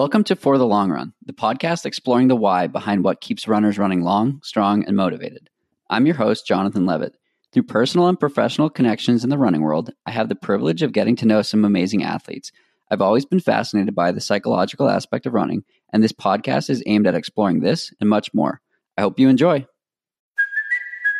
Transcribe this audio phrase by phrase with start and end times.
[0.00, 3.76] Welcome to For the Long Run, the podcast exploring the why behind what keeps runners
[3.76, 5.50] running long, strong, and motivated.
[5.90, 7.16] I'm your host, Jonathan Levitt.
[7.52, 11.16] Through personal and professional connections in the running world, I have the privilege of getting
[11.16, 12.52] to know some amazing athletes.
[12.90, 17.06] I've always been fascinated by the psychological aspect of running, and this podcast is aimed
[17.06, 18.60] at exploring this and much more.
[18.96, 19.66] I hope you enjoy.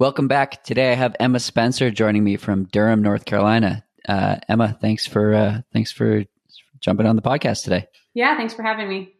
[0.00, 0.62] Welcome back.
[0.62, 3.84] Today I have Emma Spencer joining me from Durham, North Carolina.
[4.08, 6.22] Uh, Emma, thanks for uh, thanks for
[6.78, 7.88] jumping on the podcast today.
[8.14, 9.16] Yeah, thanks for having me.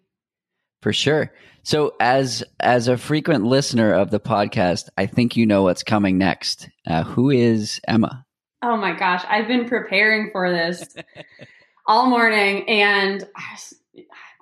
[0.81, 1.35] For sure.
[1.65, 6.17] So, as as a frequent listener of the podcast, I think you know what's coming
[6.17, 6.69] next.
[6.87, 8.25] Uh, who is Emma?
[8.63, 10.95] Oh my gosh, I've been preparing for this
[11.89, 13.27] all morning, and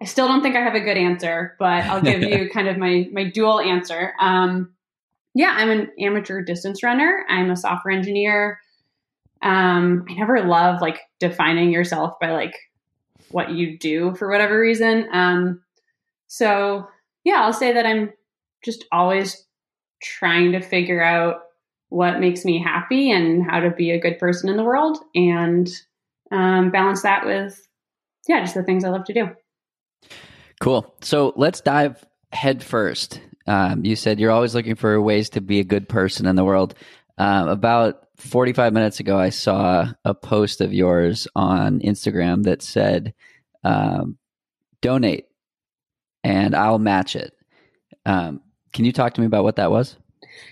[0.02, 2.76] I still don't think I have a good answer, but I'll give you kind of
[2.76, 4.12] my my dual answer.
[4.20, 4.75] Um,
[5.36, 7.26] yeah, I'm an amateur distance runner.
[7.28, 8.58] I'm a software engineer.
[9.42, 12.54] Um, I never love like defining yourself by like
[13.30, 15.06] what you do for whatever reason.
[15.12, 15.62] Um,
[16.26, 16.88] so
[17.22, 18.14] yeah, I'll say that I'm
[18.64, 19.44] just always
[20.02, 21.42] trying to figure out
[21.90, 25.68] what makes me happy and how to be a good person in the world and
[26.32, 27.60] um, balance that with
[28.28, 29.28] yeah just the things i love to do
[30.60, 35.40] cool so let's dive head first um, you said you're always looking for ways to
[35.40, 36.74] be a good person in the world.
[37.18, 43.14] Um, about 45 minutes ago, I saw a post of yours on Instagram that said,
[43.64, 44.18] um,
[44.80, 45.26] donate
[46.22, 47.32] and I'll match it.
[48.04, 48.40] Um,
[48.72, 49.96] can you talk to me about what that was?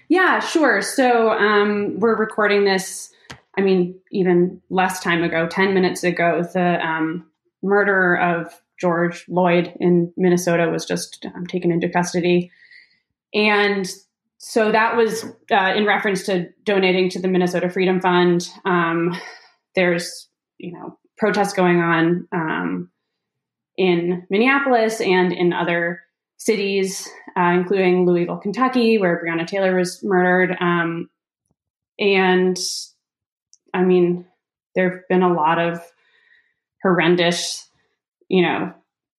[0.08, 0.82] Yeah, sure.
[0.82, 3.12] So um, we're recording this,
[3.56, 7.26] I mean, even less time ago, 10 minutes ago, the um,
[7.62, 12.50] murder of George Floyd in Minnesota was just um, taken into custody.
[13.34, 13.86] And
[14.38, 18.48] so that was uh, in reference to donating to the Minnesota Freedom Fund.
[18.64, 19.18] Um,
[19.74, 20.28] there's,
[20.58, 22.90] you know, protests going on um,
[23.76, 26.02] in Minneapolis and in other
[26.36, 30.56] cities, uh, including Louisville, Kentucky, where Breonna Taylor was murdered.
[30.60, 31.08] Um,
[31.98, 32.56] and
[33.72, 34.26] I mean,
[34.74, 35.80] there have been a lot of
[36.82, 37.68] horrendous,
[38.28, 38.72] you know,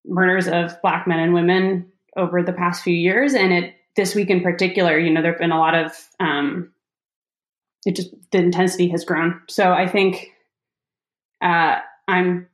[0.04, 4.30] murders of black men and women over the past few years, and it this week
[4.30, 6.72] in particular, you know, there have been a lot of um,
[7.84, 9.40] it just the intensity has grown.
[9.48, 10.32] So I think
[11.40, 12.48] uh, I'm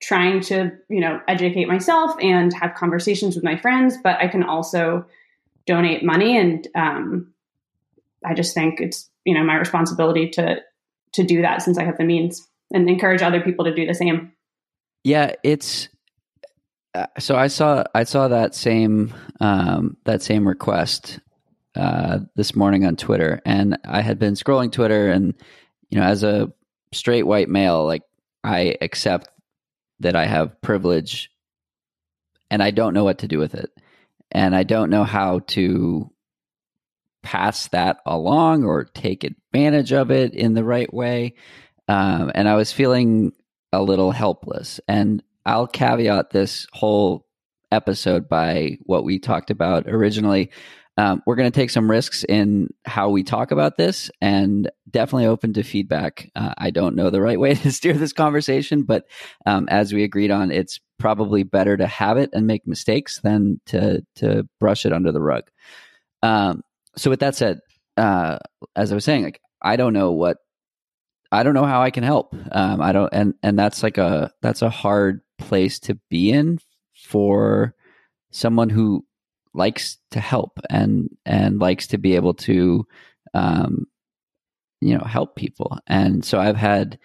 [0.00, 4.42] trying to you know educate myself and have conversations with my friends, but I can
[4.42, 5.06] also
[5.66, 7.32] donate money, and um,
[8.24, 10.60] I just think it's you know my responsibility to
[11.14, 13.94] to do that since I have the means and encourage other people to do the
[13.94, 14.32] same.
[15.02, 15.88] Yeah, it's
[17.18, 21.20] so I saw I saw that same um, that same request
[21.74, 25.34] uh, this morning on Twitter, and I had been scrolling Twitter, and
[25.90, 26.52] you know, as a
[26.92, 28.02] straight white male, like
[28.42, 29.28] I accept
[30.00, 31.30] that I have privilege,
[32.50, 33.70] and I don't know what to do with it,
[34.32, 36.10] and I don't know how to
[37.22, 41.34] pass that along or take advantage of it in the right way,
[41.86, 43.32] um, and I was feeling
[43.72, 47.26] a little helpless, and I'll caveat this whole
[47.72, 50.50] episode by what we talked about originally.
[50.98, 55.24] Um, we're going to take some risks in how we talk about this and definitely
[55.24, 56.30] open to feedback.
[56.36, 59.06] Uh, I don't know the right way to steer this conversation, but
[59.46, 63.58] um, as we agreed on, it's probably better to have it and make mistakes than
[63.66, 65.44] to to brush it under the rug.
[66.22, 66.62] Um,
[66.96, 67.60] so, with that said,
[67.96, 68.38] uh,
[68.76, 70.38] as I was saying, like I don't know what
[71.32, 72.34] I don't know how I can help.
[72.52, 76.58] Um, I don't, and and that's like a that's a hard place to be in
[76.94, 77.74] for
[78.30, 79.04] someone who
[79.54, 82.86] likes to help and and likes to be able to
[83.34, 83.86] um,
[84.80, 85.78] you know help people.
[85.86, 86.98] And so i've had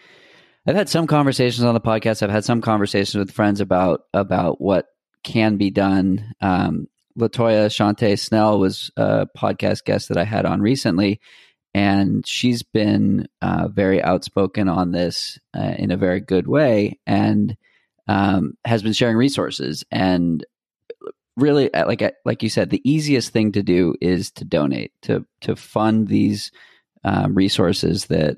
[0.67, 2.23] i've had some conversations on the podcast.
[2.23, 4.87] I've had some conversations with friends about about what
[5.23, 6.33] can be done.
[6.41, 6.87] Um,
[7.17, 11.21] latoya shauntay snell was a podcast guest that i had on recently
[11.73, 16.99] and she's been uh, very outspoken on this uh, in a very good way.
[17.07, 17.57] And
[18.07, 20.45] um, has been sharing resources and
[21.35, 24.91] really uh, like uh, like you said the easiest thing to do is to donate
[25.01, 26.51] to to fund these
[27.03, 28.37] um, resources that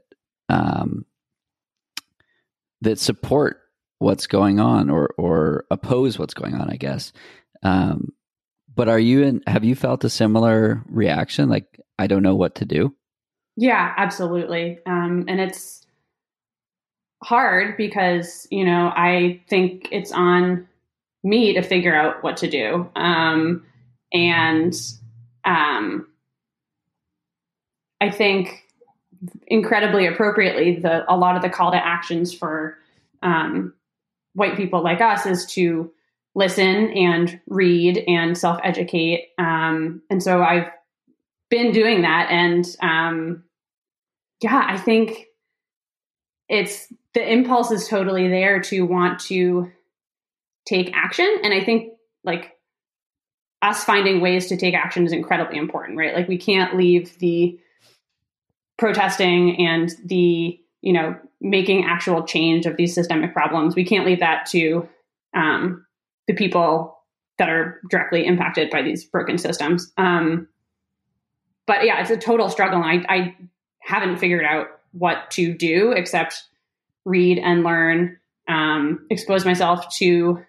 [0.50, 1.06] um,
[2.82, 3.62] that support
[4.00, 6.70] what's going on or or oppose what's going on.
[6.70, 7.12] I guess.
[7.64, 8.14] Um,
[8.74, 9.42] but are you in?
[9.48, 11.50] Have you felt a similar reaction?
[11.50, 12.96] Like I don't know what to do.
[13.58, 14.80] Yeah, absolutely.
[14.86, 15.85] Um, and it's
[17.26, 20.68] hard because you know I think it's on
[21.24, 22.90] me to figure out what to do.
[22.96, 23.66] Um,
[24.14, 24.74] and
[25.44, 26.08] um,
[28.00, 28.64] I think
[29.48, 32.78] incredibly appropriately, the a lot of the call to actions for
[33.24, 33.74] um,
[34.34, 35.92] white people like us is to
[36.36, 39.30] listen and read and self educate.
[39.40, 40.70] Um, and so I've
[41.50, 43.44] been doing that, and um,
[44.42, 45.26] yeah, I think
[46.50, 49.72] it's the impulse is totally there to want to
[50.66, 52.52] take action, and I think like
[53.62, 56.14] us finding ways to take action is incredibly important, right?
[56.14, 57.58] Like we can't leave the
[58.78, 63.76] protesting and the you know making actual change of these systemic problems.
[63.76, 64.88] We can't leave that to
[65.34, 65.86] um,
[66.28, 67.00] the people
[67.38, 69.92] that are directly impacted by these broken systems.
[69.98, 70.48] Um,
[71.66, 72.82] but yeah, it's a total struggle.
[72.82, 73.36] I, I
[73.80, 76.44] haven't figured out what to do except
[77.06, 78.18] read and learn,
[78.48, 80.44] um, expose myself to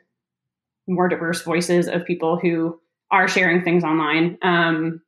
[0.89, 2.81] more diverse voices of people who
[3.11, 5.01] are sharing things online um,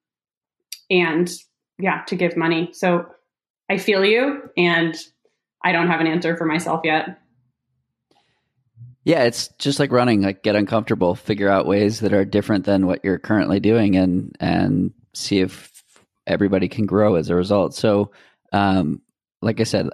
[0.91, 1.31] and
[1.79, 2.71] yeah to give money.
[2.73, 3.07] So
[3.71, 4.97] i feel you and
[5.63, 7.21] i don't have an answer for myself yet.
[9.05, 12.87] Yeah it's just like running like get uncomfortable figure out ways that are different than
[12.87, 15.73] what you're currently doing and and see if
[16.27, 17.75] everybody can grow as a result.
[17.75, 18.11] So
[18.53, 19.01] um
[19.41, 19.89] like i said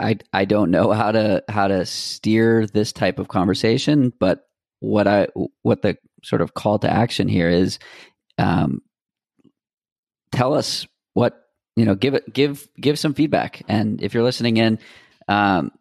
[0.00, 4.46] i i don't know how to how to steer this type of conversation but
[4.80, 5.26] what i
[5.62, 7.78] what the sort of call to action here is
[8.38, 8.82] um,
[10.32, 11.42] tell us what
[11.76, 13.62] you know give it give give some feedback.
[13.68, 14.78] And if you're listening in
[15.28, 15.72] um,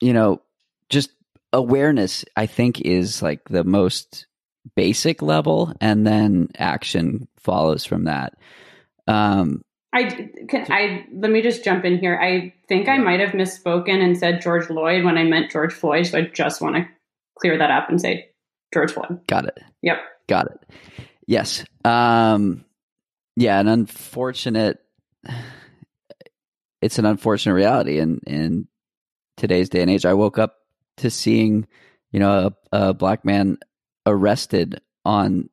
[0.00, 0.42] you know
[0.88, 1.10] just
[1.52, 4.26] awareness i think is like the most
[4.76, 8.34] basic level and then action follows from that.
[9.06, 12.18] Um, I can I let me just jump in here.
[12.20, 16.06] I think I might have misspoken and said George Lloyd when I meant George Floyd,
[16.06, 16.86] so I just want to
[17.38, 18.30] clear that up and say
[18.72, 19.26] George Floyd.
[19.26, 19.58] Got it.
[19.82, 19.98] Yep.
[20.28, 20.70] Got it.
[21.26, 21.64] Yes.
[21.84, 22.64] Um,
[23.36, 24.78] yeah, an unfortunate.
[26.82, 28.68] It's an unfortunate reality in in
[29.36, 30.06] today's day and age.
[30.06, 30.56] I woke up
[30.98, 31.66] to seeing,
[32.12, 33.58] you know, a, a black man
[34.06, 35.50] arrested on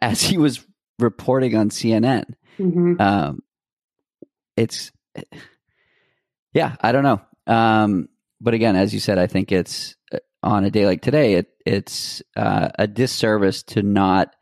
[0.00, 0.64] as he was
[0.98, 2.34] reporting on CNN.
[2.58, 3.00] Mm-hmm.
[3.00, 3.42] Um,
[4.56, 4.92] it's
[6.52, 7.20] yeah, I don't know.
[7.46, 8.08] Um,
[8.40, 9.94] but again, as you said, I think it's
[10.42, 14.34] on a day like today, it, it's uh, a disservice to not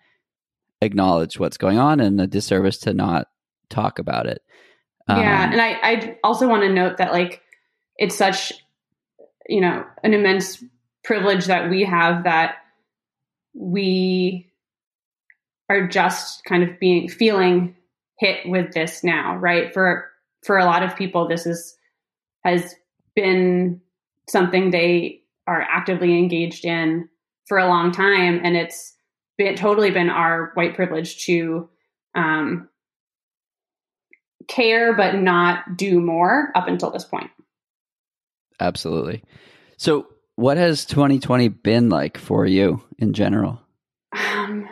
[0.81, 3.29] acknowledge what's going on and a disservice to not
[3.71, 4.43] talk about it.
[5.09, 7.43] Um, yeah, and I, I also want to note that like
[7.97, 8.53] it's such
[9.49, 10.63] you know an immense
[11.03, 12.57] privilege that we have that
[13.55, 14.51] we
[15.69, 17.77] are just kind of being feeling
[18.19, 19.73] hit with this now, right?
[19.73, 20.11] For
[20.45, 21.77] for a lot of people, this is
[22.45, 22.75] has
[23.15, 23.81] been
[24.29, 27.09] something they are actively engaged in
[27.47, 28.95] for a long time, and it's
[29.37, 31.69] been totally been our white privilege to
[32.15, 32.69] um,
[34.49, 37.31] care but not do more up until this point.
[38.61, 39.23] Absolutely.
[39.77, 43.61] So, what has 2020 been like for you in general?
[44.13, 44.69] Um,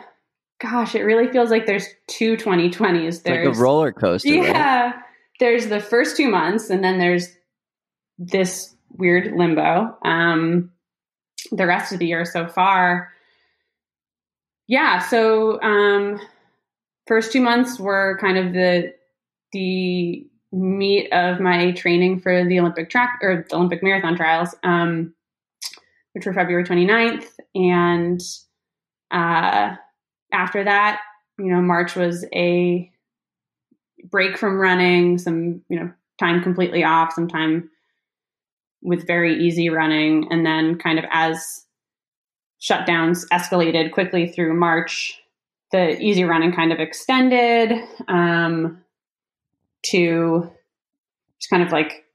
[0.63, 3.23] gosh, it really feels like there's two 2020s.
[3.23, 4.29] There's like a roller coaster.
[4.29, 4.85] Yeah.
[4.85, 4.95] Right?
[5.39, 7.27] There's the first two months, and then there's
[8.17, 9.97] this weird limbo.
[10.05, 10.71] Um,
[11.51, 13.11] the rest of the year so far,
[14.67, 14.99] yeah.
[14.99, 16.19] So um,
[17.07, 18.93] first two months were kind of the
[19.51, 25.13] the meat of my training for the Olympic track or the Olympic marathon trials, um,
[26.13, 27.25] which were February 29th.
[27.55, 28.21] And
[29.11, 29.75] uh,
[30.33, 30.99] after that,
[31.37, 32.91] you know, March was a
[34.09, 37.69] break from running, some, you know, time completely off, some time
[38.81, 40.27] with very easy running.
[40.31, 41.65] And then, kind of as
[42.61, 45.19] shutdowns escalated quickly through March,
[45.71, 47.73] the easy running kind of extended
[48.07, 48.81] um,
[49.87, 50.49] to
[51.39, 52.05] just kind of like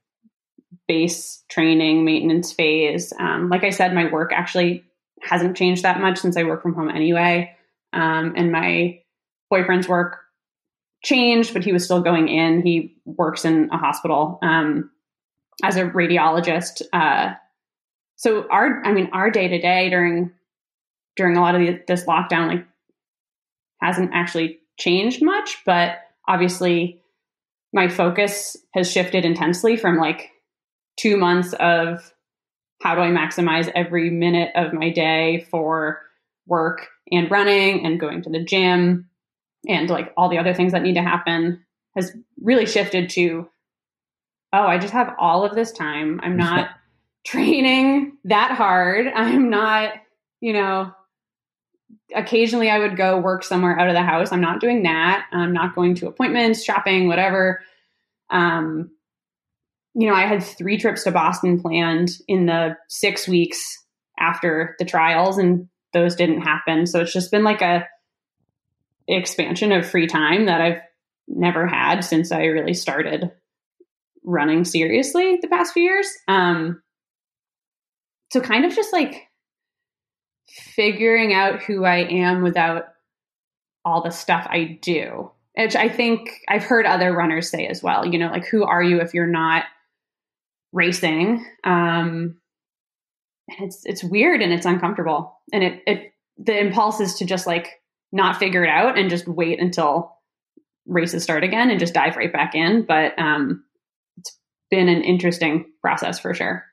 [0.87, 3.13] base training maintenance phase.
[3.19, 4.83] Um, like I said, my work actually
[5.21, 7.55] hasn't changed that much since I work from home anyway.
[7.93, 9.01] Um, and my
[9.49, 10.19] boyfriend's work
[11.03, 12.61] changed, but he was still going in.
[12.61, 14.39] He works in a hospital.
[14.41, 14.91] Um,
[15.63, 16.81] as a radiologist.
[16.93, 17.33] Uh,
[18.15, 20.31] so our, I mean, our day to day during
[21.15, 22.65] during a lot of the, this lockdown, like,
[23.81, 25.57] hasn't actually changed much.
[25.65, 27.01] But obviously,
[27.73, 30.29] my focus has shifted intensely from like
[30.97, 32.13] two months of
[32.81, 36.01] how do I maximize every minute of my day for
[36.49, 39.09] work and running and going to the gym
[39.67, 41.63] and like all the other things that need to happen
[41.95, 43.47] has really shifted to
[44.51, 46.19] oh, I just have all of this time.
[46.23, 46.69] I'm not
[47.25, 49.07] training that hard.
[49.07, 49.93] I'm not,
[50.41, 50.91] you know,
[52.15, 54.31] occasionally I would go work somewhere out of the house.
[54.31, 55.25] I'm not doing that.
[55.31, 57.61] I'm not going to appointments, shopping, whatever.
[58.29, 58.91] Um,
[59.95, 63.61] you know, I had three trips to Boston planned in the six weeks
[64.19, 66.85] after the trials, and those didn't happen.
[66.85, 67.87] So it's just been like a
[69.07, 70.81] expansion of free time that I've
[71.27, 73.31] never had since I really started
[74.23, 76.07] running seriously the past few years.
[76.27, 76.81] Um,
[78.31, 79.27] so kind of just like
[80.47, 82.85] figuring out who I am without
[83.85, 88.05] all the stuff I do, which I think I've heard other runners say as well.
[88.05, 89.65] You know, like who are you if you're not
[90.71, 91.45] racing?
[91.63, 92.38] Um,
[93.59, 97.81] it's it's weird and it's uncomfortable, and it it the impulse is to just like
[98.11, 100.15] not figure it out and just wait until
[100.85, 102.83] races start again and just dive right back in.
[102.83, 103.63] But um,
[104.17, 104.37] it's
[104.71, 106.65] been an interesting process for sure.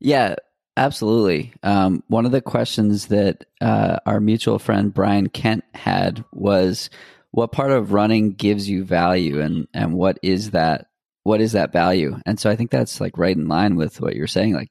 [0.00, 0.36] Yeah,
[0.76, 1.52] absolutely.
[1.62, 6.90] Um, one of the questions that uh, our mutual friend Brian Kent had was,
[7.30, 10.86] "What part of running gives you value, and and what is that?
[11.22, 14.16] What is that value?" And so I think that's like right in line with what
[14.16, 14.54] you're saying.
[14.54, 14.70] Like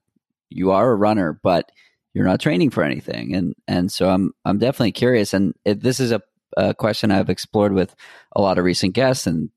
[0.49, 1.71] you are a runner, but
[2.13, 5.33] you're not training for anything, and and so I'm I'm definitely curious.
[5.33, 6.21] And it, this is a,
[6.57, 7.95] a question I've explored with
[8.35, 9.49] a lot of recent guests, and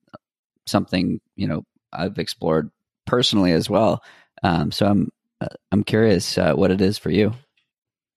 [0.66, 2.70] something you know I've explored
[3.06, 4.02] personally as well.
[4.42, 7.32] Um, so I'm uh, I'm curious uh, what it is for you.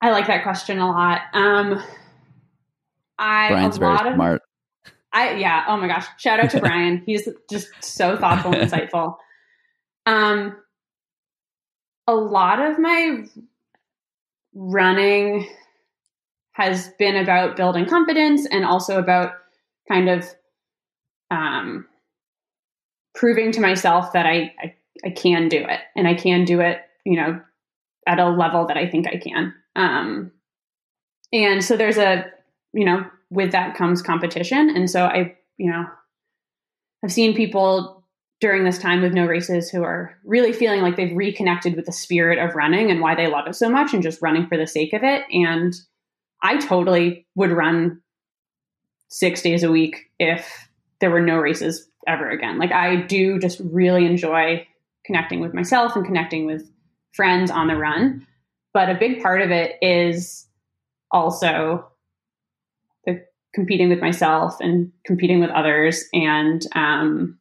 [0.01, 1.21] I like that question a lot.
[1.33, 1.81] Um,
[3.17, 4.41] I Brian's very of, smart.
[5.13, 5.65] I yeah.
[5.67, 6.05] Oh my gosh!
[6.17, 7.03] Shout out to Brian.
[7.05, 9.15] He's just so thoughtful and insightful.
[10.05, 10.57] Um,
[12.07, 13.25] a lot of my
[14.53, 15.47] running
[16.53, 19.33] has been about building confidence and also about
[19.89, 20.25] kind of
[21.29, 21.85] um,
[23.13, 26.79] proving to myself that I, I, I can do it and I can do it,
[27.05, 27.41] you know,
[28.07, 29.53] at a level that I think I can.
[29.75, 30.31] Um,
[31.33, 32.25] and so there's a,
[32.73, 34.69] you know, with that comes competition.
[34.69, 35.85] And so I, you know,
[37.03, 38.04] I've seen people
[38.45, 41.91] during this time with no races who are really feeling like they've reconnected with the
[41.91, 44.67] spirit of running and why they love it so much and just running for the
[44.67, 45.23] sake of it.
[45.31, 45.73] And
[46.43, 48.03] I totally would run
[49.07, 50.69] six days a week if
[51.01, 52.59] there were no races ever again.
[52.59, 54.67] Like I do just really enjoy
[55.07, 56.69] connecting with myself and connecting with
[57.13, 58.27] friends on the run.
[58.75, 60.45] But a big part of it is
[61.09, 61.87] also
[63.07, 63.25] the
[63.55, 66.05] competing with myself and competing with others.
[66.13, 67.39] And um,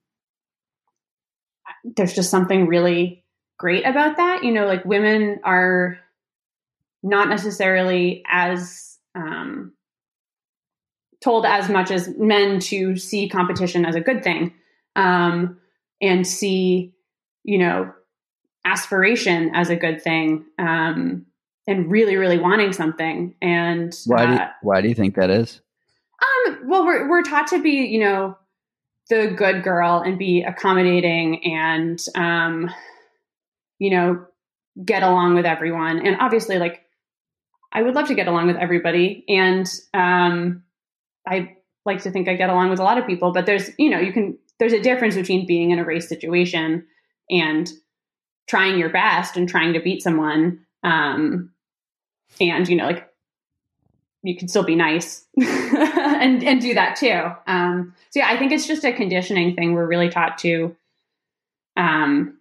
[1.85, 3.25] there's just something really
[3.59, 4.43] great about that.
[4.43, 5.99] You know, like women are
[7.03, 9.73] not necessarily as um,
[11.23, 14.53] told as much as men to see competition as a good thing
[14.97, 15.59] um,
[16.00, 16.95] and see,
[17.45, 17.93] you know,
[18.64, 21.26] aspiration as a good thing um,
[21.67, 23.35] and really, really wanting something.
[23.41, 25.61] And why do you, uh, why do you think that is?
[26.23, 28.37] Um, well, we're we're taught to be, you know,
[29.11, 32.71] the good girl and be accommodating and, um,
[33.79, 34.25] you know,
[34.83, 36.05] get along with everyone.
[36.07, 36.81] And obviously, like,
[37.73, 40.63] I would love to get along with everybody, and um,
[41.27, 43.33] I like to think I get along with a lot of people.
[43.33, 46.87] But there's, you know, you can there's a difference between being in a race situation
[47.29, 47.71] and
[48.49, 51.51] trying your best and trying to beat someone um,
[52.41, 53.09] and you know like
[54.25, 58.52] you can still be nice and and do that too um, so yeah i think
[58.52, 60.75] it's just a conditioning thing we're really taught to
[61.76, 62.38] um,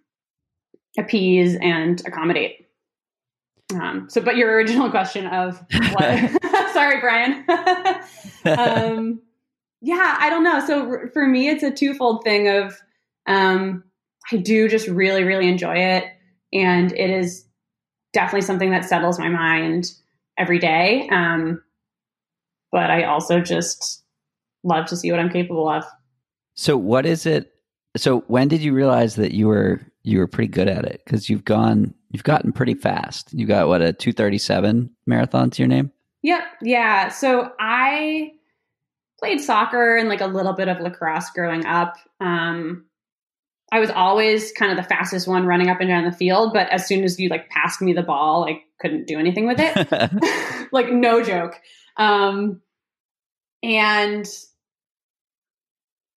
[0.98, 2.66] appease and accommodate
[3.74, 5.62] um, so but your original question of
[5.92, 7.44] what sorry brian
[8.44, 9.20] um,
[9.86, 10.64] yeah, I don't know.
[10.66, 12.74] So for me, it's a twofold thing of
[13.26, 13.84] um,
[14.32, 16.06] I do just really, really enjoy it.
[16.54, 17.44] And it is
[18.14, 19.92] definitely something that settles my mind
[20.38, 21.06] every day.
[21.12, 21.62] Um,
[22.74, 24.02] but I also just
[24.64, 25.84] love to see what I'm capable of.
[26.54, 27.52] So what is it?
[27.96, 31.00] So when did you realize that you were you were pretty good at it?
[31.04, 33.32] Because you've gone you've gotten pretty fast.
[33.32, 35.92] You got what a two thirty seven marathon to your name.
[36.22, 36.42] Yep.
[36.62, 37.08] Yeah.
[37.10, 38.32] So I
[39.20, 41.94] played soccer and like a little bit of lacrosse growing up.
[42.18, 42.86] Um,
[43.70, 46.68] I was always kind of the fastest one running up and down the field, but
[46.70, 50.68] as soon as you like passed me the ball, I couldn't do anything with it.
[50.72, 51.60] like no joke.
[51.96, 52.60] Um,
[53.64, 54.26] and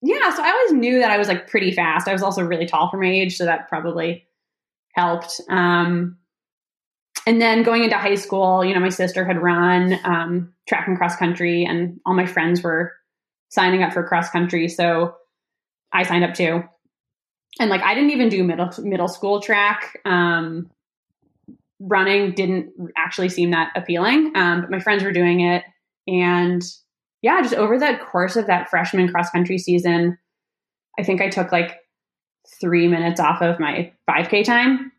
[0.01, 2.07] yeah, so I always knew that I was like pretty fast.
[2.07, 4.27] I was also really tall for my age, so that probably
[4.93, 5.41] helped.
[5.49, 6.17] Um,
[7.25, 10.97] and then going into high school, you know, my sister had run um, track and
[10.97, 12.93] cross country, and all my friends were
[13.49, 14.67] signing up for cross country.
[14.67, 15.15] So
[15.91, 16.63] I signed up too.
[17.59, 19.99] And like, I didn't even do middle middle school track.
[20.05, 20.69] Um,
[21.79, 25.63] running didn't actually seem that appealing, um, but my friends were doing it,
[26.07, 26.61] and
[27.21, 30.17] yeah, just over the course of that freshman cross country season,
[30.99, 31.79] I think I took like
[32.59, 34.91] three minutes off of my 5K time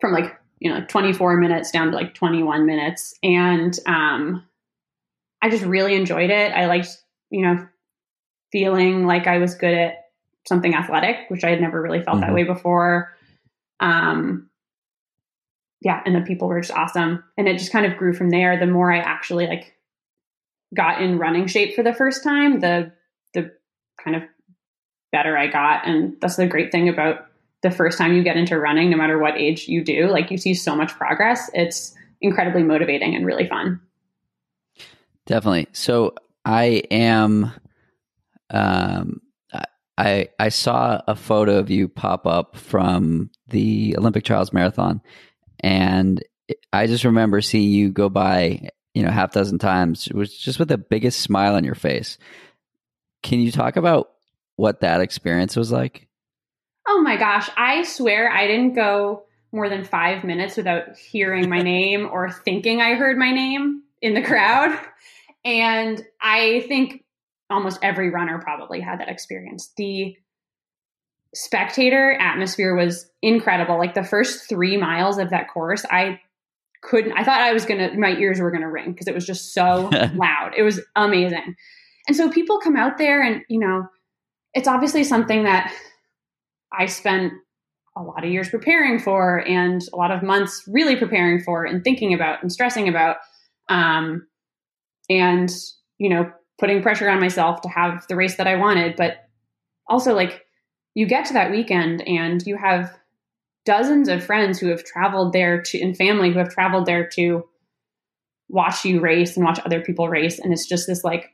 [0.00, 3.14] from like, you know, 24 minutes down to like 21 minutes.
[3.22, 4.46] And um,
[5.42, 6.52] I just really enjoyed it.
[6.52, 6.88] I liked,
[7.30, 7.66] you know,
[8.52, 9.94] feeling like I was good at
[10.46, 12.26] something athletic, which I had never really felt mm-hmm.
[12.26, 13.14] that way before.
[13.80, 14.50] Um,
[15.80, 17.24] yeah, and the people were just awesome.
[17.38, 18.58] And it just kind of grew from there.
[18.58, 19.74] The more I actually like
[20.74, 22.92] got in running shape for the first time, the
[23.34, 23.52] the
[24.02, 24.22] kind of
[25.12, 25.86] better I got.
[25.86, 27.26] And that's the great thing about
[27.62, 30.38] the first time you get into running, no matter what age you do, like you
[30.38, 31.50] see so much progress.
[31.52, 33.80] It's incredibly motivating and really fun.
[35.26, 35.68] Definitely.
[35.72, 37.52] So I am
[38.50, 39.20] um
[39.98, 45.02] I I saw a photo of you pop up from the Olympic Trials Marathon
[45.60, 46.24] and
[46.72, 50.68] I just remember seeing you go by you know, half dozen times, was just with
[50.68, 52.18] the biggest smile on your face.
[53.22, 54.10] Can you talk about
[54.56, 56.08] what that experience was like?
[56.86, 57.48] Oh my gosh.
[57.56, 62.80] I swear I didn't go more than five minutes without hearing my name or thinking
[62.80, 64.78] I heard my name in the crowd.
[65.44, 67.04] And I think
[67.48, 69.72] almost every runner probably had that experience.
[69.76, 70.16] The
[71.34, 73.78] spectator atmosphere was incredible.
[73.78, 76.20] Like the first three miles of that course, I
[76.82, 79.52] couldn't i thought i was gonna my ears were gonna ring because it was just
[79.52, 80.52] so loud.
[80.56, 81.54] It was amazing.
[82.08, 83.86] And so people come out there and you know
[84.54, 85.72] it's obviously something that
[86.72, 87.32] i spent
[87.96, 91.84] a lot of years preparing for and a lot of months really preparing for and
[91.84, 93.16] thinking about and stressing about
[93.68, 94.26] um,
[95.08, 95.50] and
[95.98, 98.96] you know putting pressure on myself to have the race that i wanted.
[98.96, 99.18] But
[99.88, 100.44] also like
[100.94, 102.96] you get to that weekend and you have
[103.64, 107.44] dozens of friends who have traveled there to and family who have traveled there to
[108.48, 110.38] watch you race and watch other people race.
[110.38, 111.30] And it's just this like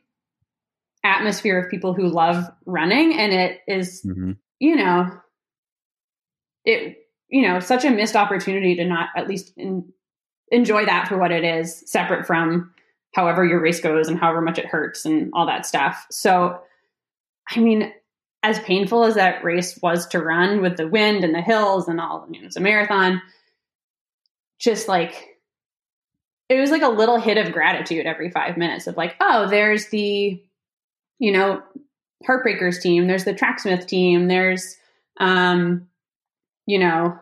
[1.03, 3.17] atmosphere of people who love running.
[3.17, 4.33] And it is, mm-hmm.
[4.59, 5.09] you know
[6.67, 6.97] it
[7.29, 9.91] you know such a missed opportunity to not at least in,
[10.51, 12.71] enjoy that for what it is separate from
[13.15, 16.05] however your race goes and however much it hurts and all that stuff.
[16.11, 16.59] So
[17.49, 17.91] i mean
[18.43, 21.99] as painful as that race was to run with the wind and the hills and
[21.99, 23.21] all, you know, it's a marathon,
[24.59, 25.37] just like
[26.49, 29.89] it was like a little hit of gratitude every five minutes of like, oh, there's
[29.89, 30.41] the,
[31.19, 31.61] you know,
[32.25, 34.77] Heartbreakers team, there's the Tracksmith team, there's,
[35.19, 35.87] um,
[36.65, 37.19] you know,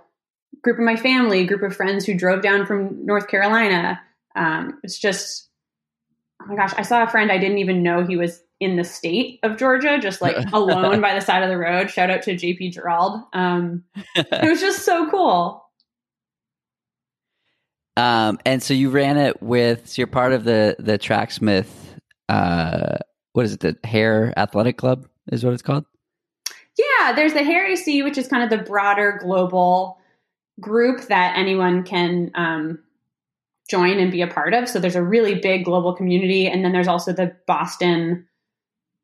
[0.63, 4.01] group of my family, group of friends who drove down from North Carolina.
[4.35, 5.47] Um, it's just,
[6.41, 8.83] oh my gosh, I saw a friend I didn't even know he was in the
[8.83, 11.89] state of Georgia, just like alone by the side of the road.
[11.89, 13.21] Shout out to JP Gerald.
[13.33, 13.83] Um,
[14.15, 15.63] it was just so cool.
[17.97, 21.95] Um, and so you ran it with, so you're part of the, the Tracksmith,
[22.27, 22.97] uh,
[23.33, 23.59] what is it?
[23.61, 25.85] The Hare Athletic Club is what it's called?
[26.77, 29.97] Yeah, there's the Hare AC, which is kind of the broader global
[30.59, 32.79] group that anyone can um,
[33.69, 34.67] join and be a part of.
[34.67, 36.47] So there's a really big global community.
[36.47, 38.27] And then there's also the Boston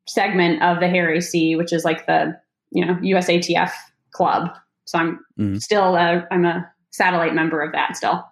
[0.06, 2.38] segment of the Hare AC, which is like the
[2.70, 3.70] you know USATF
[4.10, 4.50] club.
[4.84, 5.56] So I'm mm-hmm.
[5.56, 8.24] still a, I'm a satellite member of that still.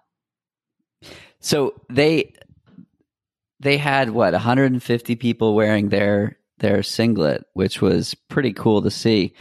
[1.39, 2.33] So they
[3.59, 9.33] they had what 150 people wearing their their singlet, which was pretty cool to see.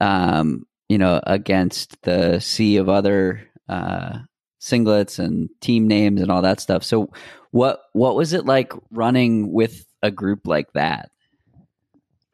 [0.00, 4.18] Um, you know, against the sea of other uh,
[4.60, 6.84] singlets and team names and all that stuff.
[6.84, 7.10] So,
[7.50, 11.10] what what was it like running with a group like that?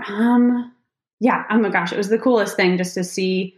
[0.08, 0.72] Um,
[1.20, 1.44] yeah.
[1.50, 3.54] Oh my gosh, it was the coolest thing just to see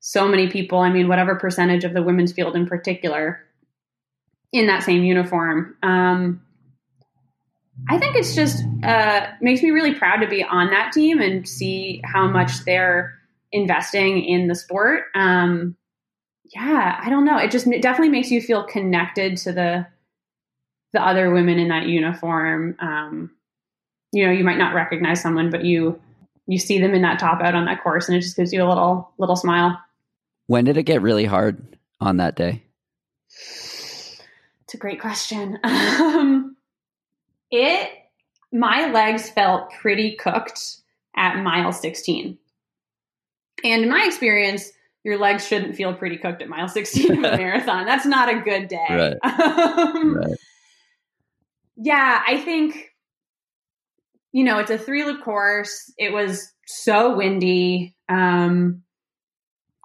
[0.00, 0.78] so many people.
[0.78, 3.40] I mean, whatever percentage of the women's field in particular
[4.52, 5.76] in that same uniform.
[5.82, 6.42] Um,
[7.88, 11.48] I think it's just uh, makes me really proud to be on that team and
[11.48, 13.14] see how much they're
[13.50, 15.04] investing in the sport.
[15.14, 15.76] Um,
[16.54, 17.38] yeah, I don't know.
[17.38, 19.86] It just it definitely makes you feel connected to the
[20.92, 22.76] the other women in that uniform.
[22.78, 23.30] Um,
[24.12, 26.00] you know, you might not recognize someone, but you
[26.46, 28.62] you see them in that top out on that course and it just gives you
[28.62, 29.80] a little little smile.
[30.46, 32.62] When did it get really hard on that day?
[33.28, 35.58] It's a great question.
[36.02, 36.56] Um,
[37.50, 37.90] it
[38.52, 40.78] my legs felt pretty cooked
[41.16, 42.38] at mile 16.
[43.64, 44.70] And in my experience,
[45.04, 47.86] your legs shouldn't feel pretty cooked at mile 16 of a marathon.
[47.86, 48.86] That's not a good day.
[48.90, 49.16] Right.
[49.24, 50.38] Um, Right.
[51.76, 52.91] Yeah, I think,
[54.32, 55.92] you know, it's a three loop course.
[55.98, 57.94] It was so windy.
[58.08, 58.82] Um,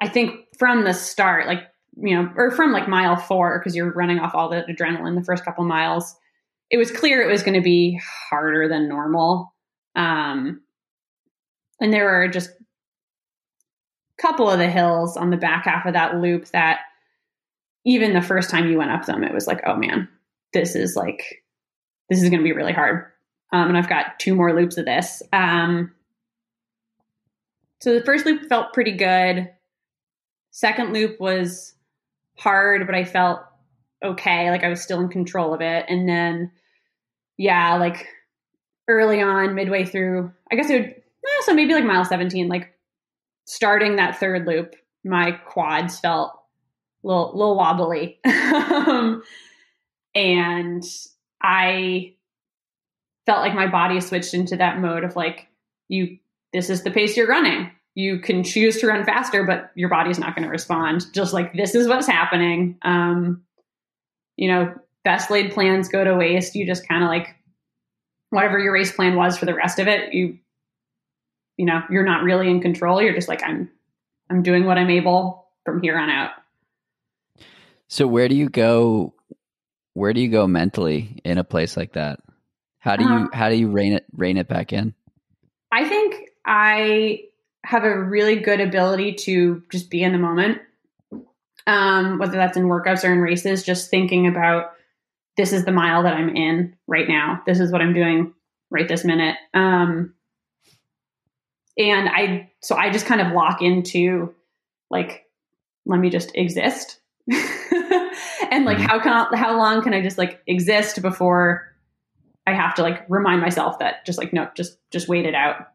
[0.02, 1.64] I think from the start, like,
[1.98, 5.26] you know, or from like mile four, because you're running off all the adrenaline the
[5.26, 6.16] first couple miles,
[6.70, 9.54] it was clear it was going to be harder than normal.
[9.96, 10.62] Um,
[11.82, 16.18] and there were just a couple of the hills on the back half of that
[16.18, 16.80] loop that
[17.86, 20.08] even the first time you went up them, it was like, oh man,
[20.54, 21.44] this is like,
[22.10, 23.06] this is going to be really hard.
[23.52, 25.24] Um, and I've got two more loops of this.
[25.32, 25.94] Um,
[27.82, 29.50] so the first loop felt pretty good.
[30.52, 31.74] Second loop was
[32.38, 33.42] hard, but I felt
[34.04, 34.50] okay.
[34.50, 35.86] Like I was still in control of it.
[35.88, 36.52] And then,
[37.38, 38.08] yeah, like
[38.88, 42.74] early on, midway through, I guess it would, eh, so maybe like mile 17, like
[43.46, 46.32] starting that third loop, my quads felt
[47.04, 48.20] a little, little wobbly.
[48.26, 49.24] um,
[50.16, 50.84] and
[51.42, 52.16] I
[53.28, 55.48] felt like my body switched into that mode of like,
[55.90, 56.18] you,
[56.54, 57.70] this is the pace you're running.
[57.94, 61.06] You can choose to run faster, but your body's not going to respond.
[61.13, 62.78] Just like this is what's happening.
[62.84, 63.44] Um,
[64.38, 66.56] you know, best laid plans go to waste.
[66.56, 67.36] You just kind of like
[68.30, 70.13] whatever your race plan was for the rest of it.
[70.13, 70.38] You,
[71.58, 73.02] you know, you're not really in control.
[73.02, 73.70] You're just like I'm,
[74.30, 76.32] I'm doing what I'm able from here on out.
[77.88, 79.13] So where do you go?
[79.96, 82.20] Where do you go mentally in a place like that?
[82.88, 84.93] How do you Um, how do you rein it rein it back in?
[85.73, 87.23] I think I
[87.65, 90.62] have a really good ability to just be in the moment.
[91.67, 94.71] Um, whether that's in workouts or in races, just thinking about
[95.36, 97.41] this is the mile that I'm in right now.
[97.45, 98.34] This is what I'm doing
[98.71, 99.36] right this minute.
[99.54, 100.13] Um,
[101.78, 104.34] and I, so I just kind of lock into
[104.89, 105.26] like,
[105.86, 107.02] let me just exist.
[107.30, 108.88] and like, Mhm.
[108.88, 111.67] how can, I, how long can I just like exist before
[112.48, 115.68] I have to like remind myself that just like, no, just, just wait it out.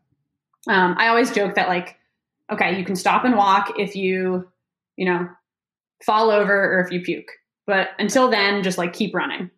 [0.69, 1.99] Um, I always joke that like,
[2.51, 4.49] okay, you can stop and walk if you,
[4.97, 5.29] you know,
[6.05, 7.29] fall over or if you puke.
[7.67, 9.51] But until then, just like keep running.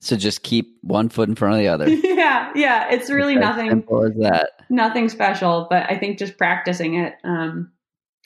[0.00, 1.88] So just keep one foot in front of the other.
[1.88, 2.90] yeah, yeah.
[2.90, 4.50] It's really As nothing simple as that.
[4.68, 7.14] nothing special, but I think just practicing it.
[7.22, 7.70] Um,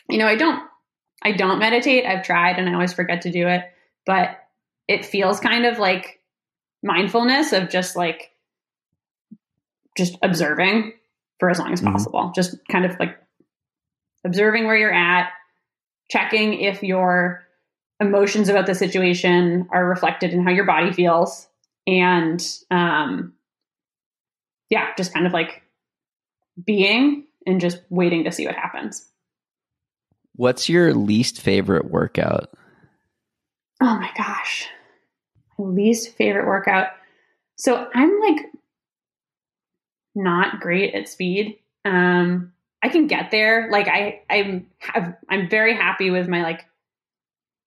[0.09, 0.63] you know, I don't
[1.23, 2.07] I don't meditate.
[2.07, 3.63] I've tried and I always forget to do it,
[4.07, 4.39] but
[4.89, 6.16] it feels kind of like
[6.87, 8.31] mindfulness of just like
[9.97, 10.93] just observing
[11.41, 11.93] for as long as Mhm.
[11.93, 12.33] possible.
[12.35, 13.19] Just kind of like
[14.25, 15.31] observing where you're at,
[16.11, 17.47] checking if your
[18.01, 21.49] emotions about the situation are reflected in how your body feels
[21.87, 23.33] and um
[24.69, 25.63] yeah, just kind of like
[26.65, 29.09] being and just waiting to see what happens.
[30.35, 32.51] What's your least favorite workout?
[33.81, 34.69] Oh my gosh.
[35.59, 36.89] Least favorite workout.
[37.57, 38.47] So I'm like
[40.15, 41.59] not great at speed.
[41.85, 43.71] Um I can get there.
[43.71, 46.67] Like I I'm have, I'm very happy with my like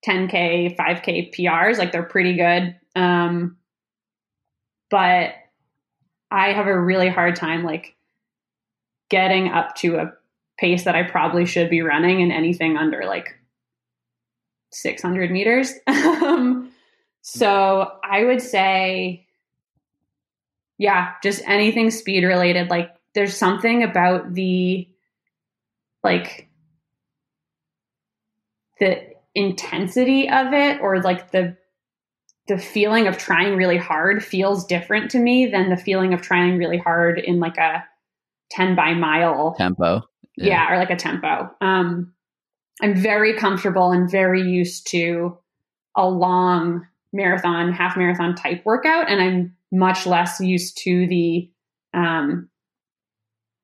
[0.07, 1.77] 10k, 5k PRs.
[1.77, 2.75] Like they're pretty good.
[2.95, 3.57] Um
[4.89, 5.33] but
[6.31, 7.95] I have a really hard time like
[9.09, 10.13] getting up to a
[10.59, 13.35] pace that I probably should be running in anything under like
[14.71, 15.73] 600 meters.
[15.87, 16.68] um,
[17.21, 19.27] so I would say,
[20.77, 22.69] yeah, just anything speed related.
[22.69, 24.87] Like there's something about the,
[26.03, 26.47] like,
[28.79, 31.55] the intensity of it or like the
[32.47, 36.57] the feeling of trying really hard feels different to me than the feeling of trying
[36.57, 37.83] really hard in like a
[38.49, 40.01] 10 by mile Tempo.
[40.35, 40.71] yeah.
[40.71, 42.11] or like a tempo um
[42.81, 45.37] i'm very comfortable and very used to
[45.95, 51.49] a long marathon half marathon type workout and i'm much less used to the
[51.93, 52.49] um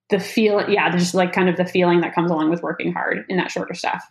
[0.10, 3.26] the feel yeah just like kind of the feeling that comes along with working hard
[3.30, 4.04] in that shorter stuff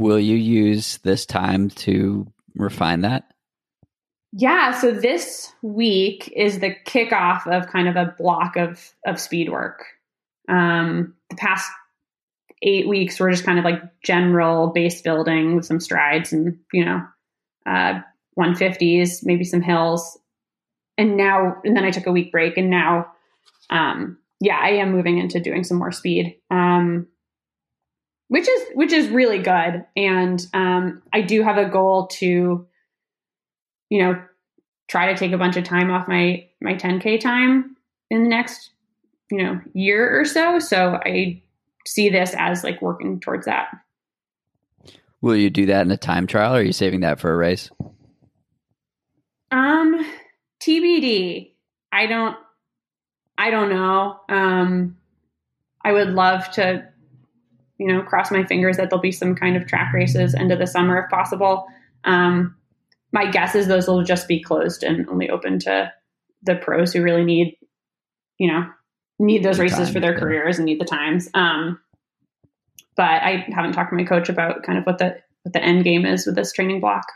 [0.00, 3.34] Will you use this time to refine that?
[4.32, 9.50] Yeah, so this week is the kickoff of kind of a block of of speed
[9.50, 9.84] work.
[10.48, 11.70] Um, the past
[12.62, 16.86] eight weeks were just kind of like general base building with some strides and you
[16.86, 17.06] know,
[17.66, 18.00] uh,
[18.38, 20.18] 150s, maybe some hills,
[20.98, 23.06] and now and then I took a week break, and now,
[23.70, 26.36] um, yeah, I am moving into doing some more speed.
[26.50, 27.08] Um,
[28.28, 32.66] which is which is really good, and um, I do have a goal to
[33.88, 34.22] you know
[34.88, 37.76] try to take a bunch of time off my my 10k time
[38.10, 38.70] in the next
[39.30, 41.40] you know year or so so i
[41.86, 43.68] see this as like working towards that
[45.22, 47.36] Will you do that in a time trial, or are you saving that for a
[47.36, 47.70] race?
[49.50, 50.04] Um,
[50.62, 51.52] TBD.
[51.92, 52.36] I don't.
[53.36, 54.20] I don't know.
[54.28, 54.96] Um,
[55.82, 56.86] I would love to,
[57.78, 60.58] you know, cross my fingers that there'll be some kind of track races end of
[60.58, 61.66] the summer if possible.
[62.04, 62.56] Um,
[63.12, 65.90] my guess is those will just be closed and only open to
[66.42, 67.56] the pros who really need,
[68.38, 68.66] you know,
[69.18, 70.20] need those The races for their yeah.
[70.20, 71.28] careers and need the times.
[71.32, 71.80] Um,
[72.96, 75.84] but I haven't talked to my coach about kind of what the what the end
[75.84, 77.06] game is with this training block.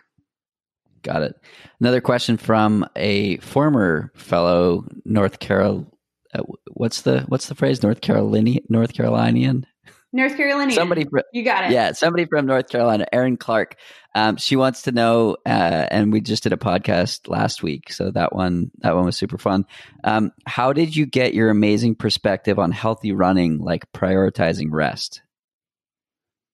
[1.04, 1.36] Got it.
[1.80, 5.86] Another question from a former fellow North Carol.
[6.34, 7.82] Uh, what's the what's the phrase?
[7.82, 9.66] North Carolinian, North Carolinian.
[10.14, 10.72] North Carolina.
[10.72, 11.72] Somebody, fr- you got it.
[11.72, 13.76] yeah, somebody from North Carolina, Erin Clark.
[14.14, 18.12] Um, she wants to know, uh, and we just did a podcast last week, so
[18.12, 19.66] that one that one was super fun.
[20.04, 25.20] Um, how did you get your amazing perspective on healthy running, like prioritizing rest?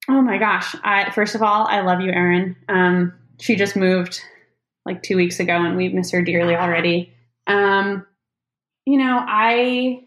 [0.08, 0.74] Oh my gosh.
[0.82, 2.56] I, first of all, I love you, Erin.
[2.68, 4.20] Um, she just moved
[4.90, 7.12] like two weeks ago and we miss her dearly already.
[7.46, 8.06] Um,
[8.84, 10.04] you know, I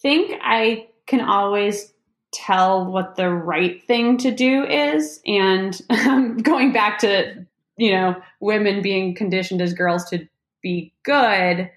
[0.00, 1.92] think I can always
[2.32, 5.20] tell what the right thing to do is.
[5.26, 10.26] And um, going back to, you know, women being conditioned as girls to
[10.62, 11.70] be good,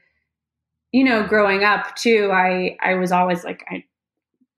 [0.92, 3.84] you know, growing up too, I, I was always like, I,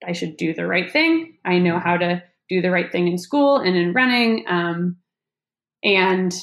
[0.06, 1.38] I should do the right thing.
[1.44, 4.46] I know how to do the right thing in school and in running.
[4.48, 4.98] Um,
[5.84, 6.34] and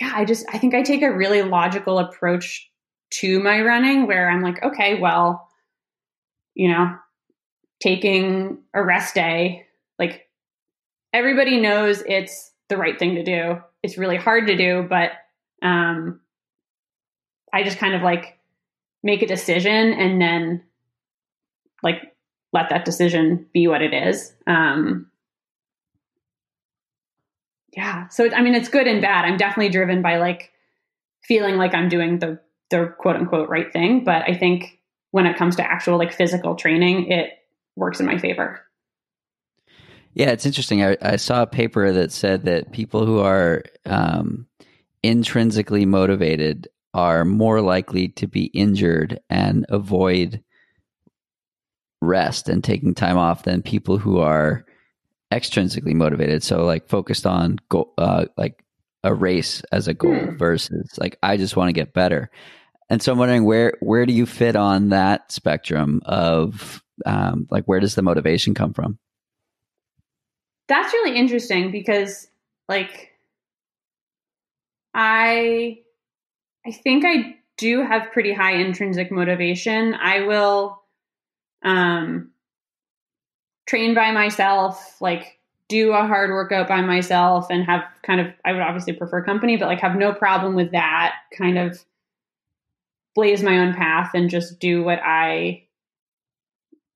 [0.00, 2.70] yeah, I just, I think I take a really logical approach
[3.10, 5.48] to my running where I'm like, okay, well,
[6.54, 6.96] you know,
[7.82, 9.66] taking a rest day,
[9.98, 10.28] like
[11.12, 13.60] everybody knows it's the right thing to do.
[13.82, 15.12] It's really hard to do, but
[15.62, 16.20] um,
[17.52, 18.38] I just kind of like
[19.02, 20.62] make a decision and then
[21.82, 22.14] like
[22.52, 24.32] let that decision be what it is.
[24.46, 25.09] Um,
[27.72, 28.08] yeah.
[28.08, 29.24] So, I mean, it's good and bad.
[29.24, 30.52] I'm definitely driven by like
[31.22, 34.04] feeling like I'm doing the, the quote unquote right thing.
[34.04, 34.78] But I think
[35.10, 37.30] when it comes to actual like physical training, it
[37.76, 38.60] works in my favor.
[40.14, 40.82] Yeah, it's interesting.
[40.82, 44.46] I, I saw a paper that said that people who are um,
[45.02, 50.42] intrinsically motivated are more likely to be injured and avoid
[52.00, 54.64] rest and taking time off than people who are
[55.32, 56.42] extrinsically motivated.
[56.42, 58.64] So, like focused on goal, uh, like
[59.02, 60.36] a race as a goal Hmm.
[60.36, 62.30] versus like I just want to get better.
[62.88, 67.64] And so I'm wondering where where do you fit on that spectrum of um, like
[67.66, 68.98] where does the motivation come from?
[70.68, 72.28] That's really interesting because
[72.68, 73.10] like
[74.94, 75.78] I
[76.66, 79.94] I think I do have pretty high intrinsic motivation.
[79.94, 80.82] I will
[81.62, 82.30] um
[83.70, 88.52] train by myself, like do a hard workout by myself and have kind of I
[88.52, 91.82] would obviously prefer company, but like have no problem with that, kind of
[93.14, 95.62] blaze my own path and just do what I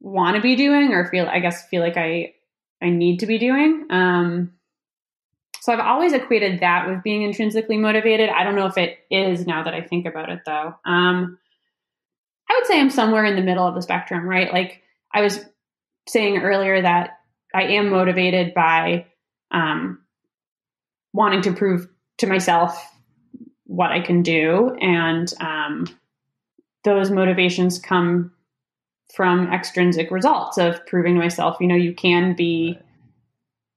[0.01, 2.35] want to be doing or feel I guess feel like I
[2.83, 3.87] I need to be doing.
[3.91, 4.53] Um,
[5.61, 8.31] so I've always equated that with being intrinsically motivated.
[8.31, 10.75] I don't know if it is now that I think about it though.
[10.85, 11.39] Um,
[12.51, 14.53] I would say I'm somewhere in the middle of the spectrum, right?
[14.53, 14.83] Like
[15.13, 15.45] I was
[16.09, 17.19] saying earlier that
[17.55, 19.07] I am motivated by
[19.51, 20.01] um,
[21.13, 21.89] wanting to prove
[22.19, 22.91] to myself
[23.65, 24.77] what I can do.
[24.81, 25.87] And um,
[26.83, 28.33] those motivations come
[29.15, 32.79] from extrinsic results of proving to myself, you know, you can be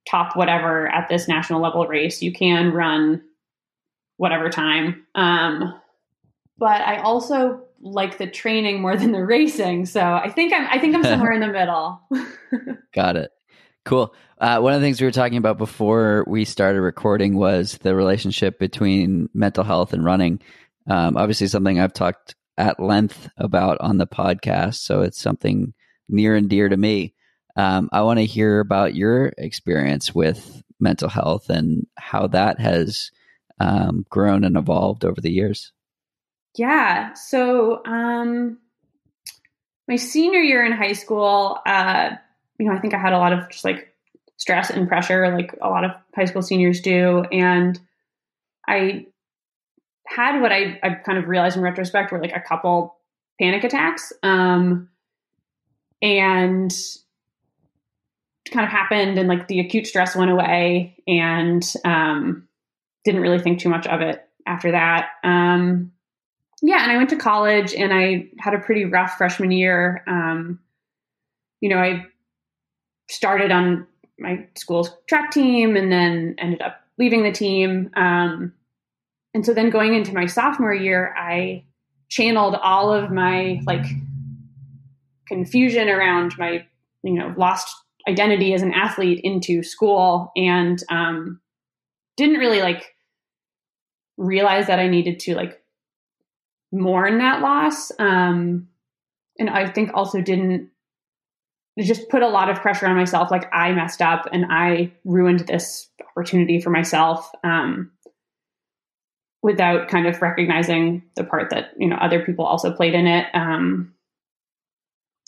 [0.09, 2.21] top whatever at this national level race.
[2.21, 3.21] You can run
[4.17, 5.05] whatever time.
[5.13, 5.79] Um,
[6.57, 9.85] but I also like the training more than the racing.
[9.85, 12.01] So I think I'm I think I'm somewhere in the middle.
[12.93, 13.31] Got it.
[13.85, 14.13] Cool.
[14.39, 17.95] Uh, one of the things we were talking about before we started recording was the
[17.95, 20.41] relationship between mental health and running.
[20.87, 25.73] Um, obviously, something I've talked at length about on the podcast, so it's something
[26.09, 27.13] near and dear to me.
[27.55, 33.11] Um, I want to hear about your experience with mental health and how that has
[33.59, 35.71] um, grown and evolved over the years.
[36.57, 37.13] Yeah.
[37.13, 38.57] So, um,
[39.87, 42.09] my senior year in high school, uh,
[42.59, 43.93] you know, I think I had a lot of just like
[44.37, 47.23] stress and pressure, like a lot of high school seniors do.
[47.31, 47.79] And
[48.67, 49.05] I
[50.05, 52.97] had what I, I kind of realized in retrospect were like a couple
[53.39, 54.11] panic attacks.
[54.23, 54.89] Um,
[56.01, 56.73] and
[58.51, 62.47] kind of happened and like the acute stress went away and um,
[63.03, 65.09] didn't really think too much of it after that.
[65.23, 65.91] Um,
[66.61, 70.03] yeah, and I went to college and I had a pretty rough freshman year.
[70.07, 70.59] Um,
[71.61, 72.05] you know, I
[73.09, 73.87] started on
[74.19, 77.91] my school's track team and then ended up leaving the team.
[77.95, 78.53] Um,
[79.33, 81.63] and so then going into my sophomore year, I
[82.09, 83.85] channeled all of my like
[85.27, 86.65] confusion around my,
[87.03, 87.75] you know, lost
[88.07, 91.39] identity as an athlete into school and um,
[92.15, 92.95] didn't really like
[94.17, 95.61] realize that I needed to like
[96.71, 97.91] mourn that loss.
[97.99, 98.67] Um,
[99.39, 100.69] and I think also didn't
[101.79, 103.29] just put a lot of pressure on myself.
[103.29, 107.29] Like I messed up and I ruined this opportunity for myself.
[107.43, 107.91] Um,
[109.43, 113.27] without kind of recognizing the part that you know other people also played in it
[113.33, 113.93] um,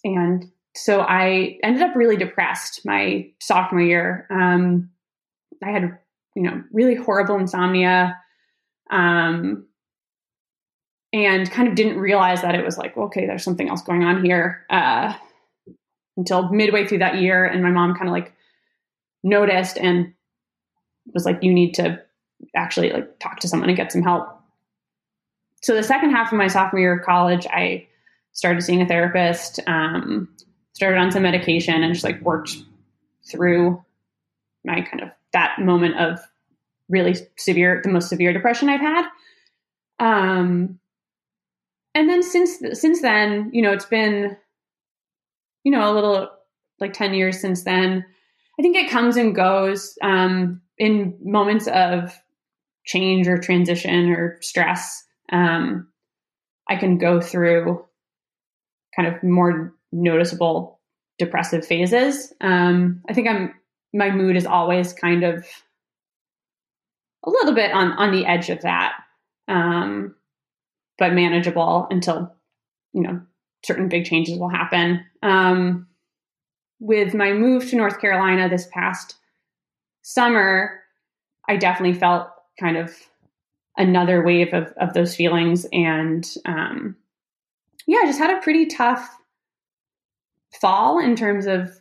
[0.03, 4.89] and so i ended up really depressed my sophomore year um,
[5.63, 5.97] i had
[6.35, 8.17] you know really horrible insomnia
[8.91, 9.67] um,
[11.11, 14.23] and kind of didn't realize that it was like okay there's something else going on
[14.23, 15.13] here uh,
[16.17, 18.33] until midway through that year and my mom kind of like
[19.23, 20.13] noticed and
[21.13, 22.01] was like you need to
[22.55, 24.27] actually like talk to someone and get some help.
[25.61, 27.87] So the second half of my sophomore year of college, I
[28.31, 30.29] started seeing a therapist, um,
[30.73, 32.55] started on some medication, and just like worked
[33.29, 33.83] through
[34.63, 36.19] my kind of that moment of
[36.87, 39.05] really severe, the most severe depression I've had.
[39.99, 40.78] Um,
[41.95, 44.37] and then since since then, you know, it's been,
[45.63, 46.29] you know, a little
[46.79, 48.05] like ten years since then.
[48.57, 52.13] I think it comes and goes um, in moments of
[52.85, 55.87] change or transition or stress, um,
[56.67, 57.85] I can go through
[58.95, 60.79] kind of more noticeable
[61.17, 62.33] depressive phases.
[62.41, 63.53] Um, I think I'm
[63.93, 65.45] my mood is always kind of
[67.23, 68.93] a little bit on on the edge of that,
[69.47, 70.15] um,
[70.99, 72.31] but manageable until
[72.93, 73.21] you know
[73.65, 75.03] certain big changes will happen.
[75.23, 75.87] Um,
[76.79, 79.15] with my move to North Carolina this past
[80.01, 80.79] summer,
[81.47, 82.95] I definitely felt kind of
[83.77, 85.65] another wave of, of those feelings.
[85.71, 86.95] And um,
[87.87, 89.09] yeah, I just had a pretty tough
[90.61, 91.71] fall in terms of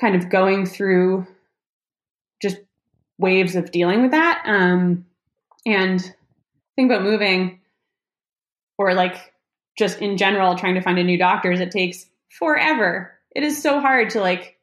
[0.00, 1.26] kind of going through
[2.42, 2.58] just
[3.18, 4.42] waves of dealing with that.
[4.46, 5.06] Um,
[5.66, 6.00] and
[6.76, 7.60] think about moving
[8.78, 9.32] or like
[9.78, 13.12] just in general trying to find a new doctor is it takes forever.
[13.34, 14.58] It is so hard to like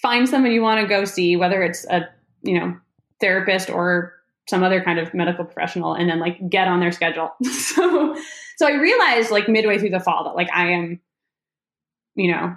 [0.00, 2.08] find someone you want to go see, whether it's a,
[2.42, 2.76] you know,
[3.20, 4.14] therapist or
[4.48, 7.32] some other kind of medical professional and then like get on their schedule.
[7.42, 8.16] so
[8.56, 11.00] so I realized like midway through the fall that like I am
[12.14, 12.56] you know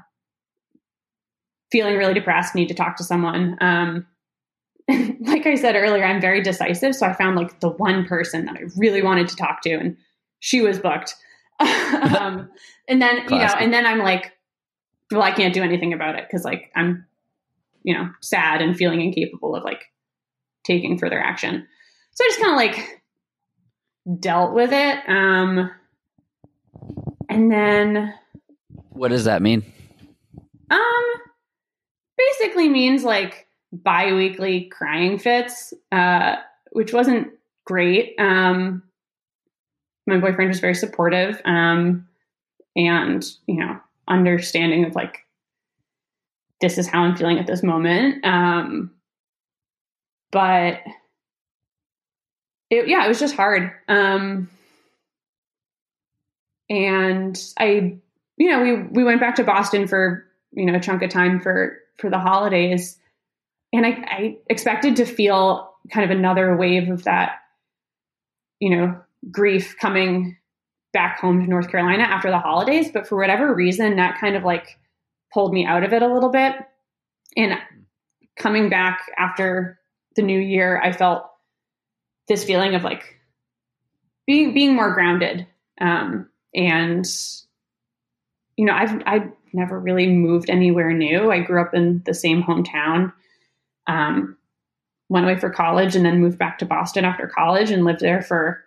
[1.71, 3.57] feeling really depressed, need to talk to someone.
[3.61, 4.07] Um
[4.89, 8.55] like I said earlier, I'm very decisive, so I found like the one person that
[8.55, 9.97] I really wanted to talk to and
[10.39, 11.15] she was booked.
[11.59, 12.49] um
[12.87, 14.33] and then, you know, and then I'm like
[15.11, 17.05] well, I can't do anything about it cuz like I'm
[17.83, 19.85] you know, sad and feeling incapable of like
[20.65, 21.65] taking further action.
[22.11, 23.01] So I just kind of like
[24.19, 24.97] dealt with it.
[25.07, 25.71] Um,
[27.29, 28.13] and then.
[28.89, 29.63] What does that mean?
[30.69, 31.05] Um,
[32.17, 36.35] basically means like biweekly crying fits, uh,
[36.71, 37.29] which wasn't
[37.63, 38.15] great.
[38.19, 38.83] Um,
[40.07, 42.07] my boyfriend was very supportive, um,
[42.75, 45.25] and you know, understanding of like
[46.61, 48.25] this is how I'm feeling at this moment.
[48.25, 48.91] Um,
[50.31, 50.79] but
[52.69, 53.71] it, yeah, it was just hard.
[53.87, 54.49] Um,
[56.69, 57.97] and I,
[58.37, 61.39] you know, we we went back to Boston for you know a chunk of time
[61.39, 62.97] for for the holidays,
[63.73, 67.39] and I, I expected to feel kind of another wave of that,
[68.59, 68.99] you know,
[69.31, 70.37] grief coming
[70.93, 74.43] back home to North Carolina after the holidays, but for whatever reason, that kind of
[74.43, 74.77] like
[75.33, 76.55] pulled me out of it a little bit.
[77.35, 77.53] And
[78.37, 79.79] coming back after
[80.15, 81.29] the new year, I felt
[82.27, 83.19] this feeling of like
[84.25, 85.47] being being more grounded.
[85.79, 87.05] Um, and
[88.55, 91.31] you know i've i've never really moved anywhere new.
[91.31, 93.13] I grew up in the same hometown.
[93.87, 94.37] Um,
[95.09, 98.21] went away for college and then moved back to boston after college and lived there
[98.21, 98.61] for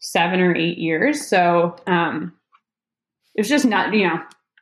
[0.00, 2.32] seven or eight years so um,
[3.34, 4.20] it was just not you know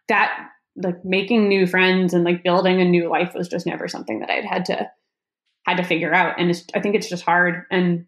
[0.08, 4.20] that like making new friends and like building a new life was just never something
[4.20, 4.90] that i'd had to
[5.66, 6.38] had to figure out.
[6.38, 7.64] And I think it's just hard.
[7.70, 8.06] And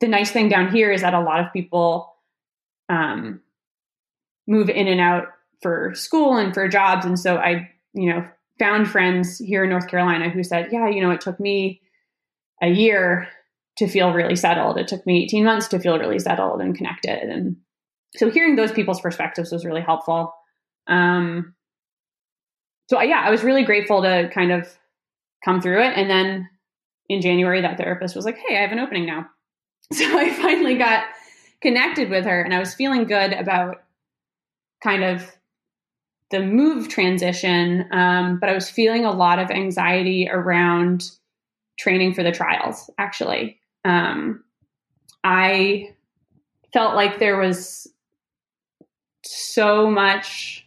[0.00, 2.14] the nice thing down here is that a lot of people
[2.88, 3.40] um,
[4.46, 5.28] move in and out
[5.62, 7.06] for school and for jobs.
[7.06, 8.26] And so I, you know,
[8.58, 11.80] found friends here in North Carolina who said, yeah, you know, it took me
[12.62, 13.28] a year
[13.78, 14.78] to feel really settled.
[14.78, 17.28] It took me 18 months to feel really settled and connected.
[17.28, 17.56] And
[18.16, 20.32] so hearing those people's perspectives was really helpful.
[20.86, 21.54] Um,
[22.88, 24.68] so yeah, I was really grateful to kind of
[25.44, 25.92] come through it.
[25.96, 26.48] And then
[27.08, 29.26] in January, that therapist was like, Hey, I have an opening now.
[29.92, 31.04] So I finally got
[31.62, 33.84] connected with her and I was feeling good about
[34.82, 35.30] kind of
[36.32, 37.86] the move transition.
[37.92, 41.10] Um, but I was feeling a lot of anxiety around
[41.78, 43.60] training for the trials, actually.
[43.86, 44.42] Um,
[45.22, 45.94] I
[46.72, 47.86] felt like there was
[49.24, 50.66] so much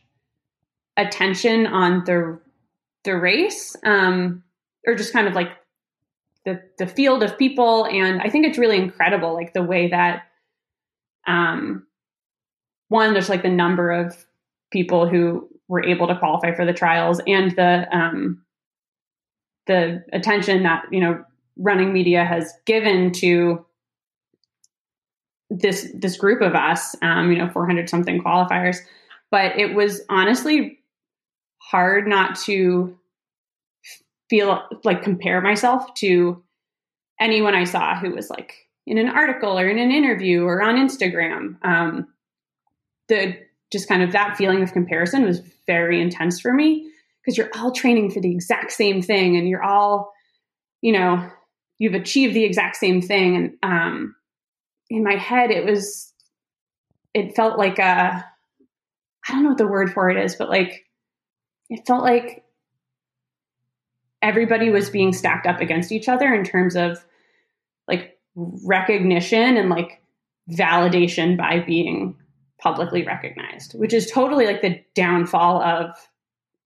[0.98, 2.40] attention on the
[3.04, 4.44] the race um,
[4.86, 5.50] or just kind of like
[6.46, 7.86] the the field of people.
[7.86, 10.24] And i think it's really incredible like the way that
[11.28, 11.86] um
[12.88, 14.26] one there's like the number of
[14.72, 18.42] people who were able to qualify for the trials and the um
[19.68, 21.24] the attention that you know
[21.60, 23.64] running media has given to
[25.52, 28.78] this this group of us um you know 400 something qualifiers
[29.32, 30.80] but it was honestly
[31.60, 32.98] hard not to
[34.30, 36.42] feel like compare myself to
[37.20, 40.76] anyone I saw who was like in an article or in an interview or on
[40.76, 41.58] Instagram.
[41.64, 42.08] Um,
[43.08, 43.38] the
[43.72, 46.90] just kind of that feeling of comparison was very intense for me
[47.22, 50.12] because you're all training for the exact same thing and you're all,
[50.82, 51.30] you know,
[51.80, 53.36] you've achieved the exact same thing.
[53.36, 54.16] And um,
[54.90, 56.14] in my head, it was,
[57.14, 58.24] it felt like a,
[59.28, 60.86] I don't know what the word for it is, but like,
[61.70, 62.44] it felt like
[64.22, 67.04] everybody was being stacked up against each other in terms of
[67.88, 70.02] like recognition and like
[70.52, 72.16] validation by being
[72.62, 75.96] publicly recognized, which is totally like the downfall of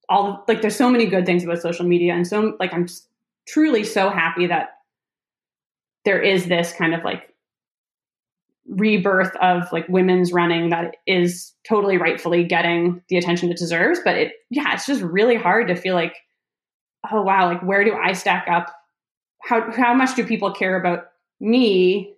[0.09, 2.87] all like there's so many good things about social media and so like I'm
[3.47, 4.79] truly so happy that
[6.05, 7.29] there is this kind of like
[8.67, 14.15] rebirth of like women's running that is totally rightfully getting the attention it deserves but
[14.15, 16.15] it yeah it's just really hard to feel like
[17.11, 18.73] oh wow, like where do I stack up?
[19.41, 21.05] How how much do people care about
[21.39, 22.15] me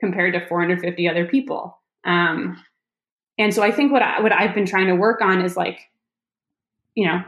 [0.00, 1.78] compared to 450 other people?
[2.04, 2.62] Um,
[3.38, 5.80] and so I think what I, what I've been trying to work on is like,
[6.94, 7.22] you know,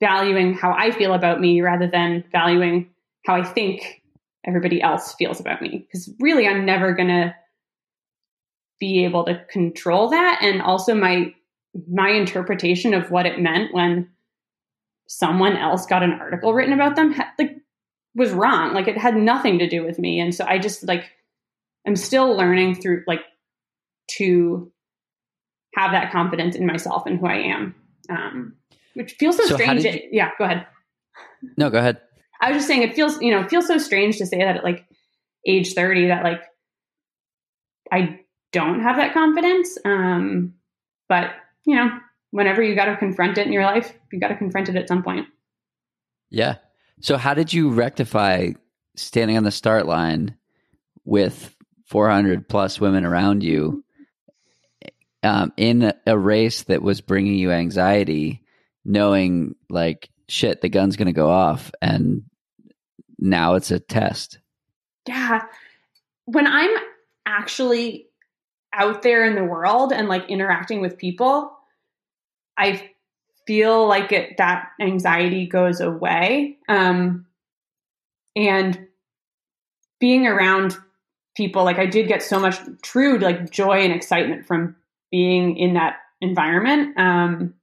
[0.00, 2.90] valuing how I feel about me rather than valuing
[3.26, 3.99] how I think
[4.46, 5.86] everybody else feels about me.
[5.86, 7.34] Because really, I'm never gonna
[8.80, 10.40] be able to control that.
[10.42, 11.34] And also my
[11.88, 14.08] my interpretation of what it meant when
[15.06, 17.56] someone else got an article written about them like
[18.16, 18.74] was wrong.
[18.74, 20.18] Like it had nothing to do with me.
[20.18, 21.12] And so i just like
[21.86, 23.20] i'm still learning through like
[24.18, 24.72] to
[25.76, 27.74] have that confidence in myself and who i am.
[28.08, 28.54] Um
[28.94, 29.84] which feels so, so strange.
[29.84, 30.00] you...
[30.10, 30.66] yeah go ahead.
[31.56, 32.00] No go ahead
[32.40, 34.56] i was just saying it feels you know it feels so strange to say that
[34.56, 34.86] at like
[35.46, 36.42] age 30 that like
[37.92, 38.20] i
[38.52, 40.54] don't have that confidence um
[41.08, 41.30] but
[41.64, 41.90] you know
[42.30, 44.88] whenever you got to confront it in your life, you got to confront it at
[44.88, 45.26] some point.
[46.30, 46.56] Yeah.
[47.00, 48.50] So how did you rectify
[48.96, 50.36] standing on the start line
[51.04, 51.54] with
[51.86, 53.84] 400 plus women around you
[55.22, 58.42] um, in a race that was bringing you anxiety,
[58.84, 62.22] knowing like, shit, the gun's going to go off and
[63.20, 64.38] now it's a test?
[65.06, 65.42] Yeah.
[66.24, 66.70] When I'm
[67.26, 68.06] actually
[68.72, 71.52] out there in the world and like interacting with people,
[72.56, 72.90] I
[73.46, 76.58] feel like it that anxiety goes away.
[76.68, 77.26] Um,
[78.36, 78.86] and
[79.98, 80.76] being around
[81.36, 84.76] people, like I did get so much true like joy and excitement from
[85.10, 86.98] being in that environment.
[86.98, 87.54] Um,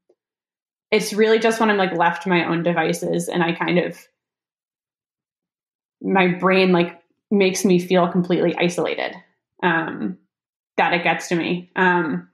[0.91, 3.97] it's really just when I'm like left to my own devices and I kind of
[6.01, 9.13] my brain like makes me feel completely isolated.
[9.63, 10.17] Um,
[10.77, 11.71] that it gets to me.
[11.75, 12.29] Um,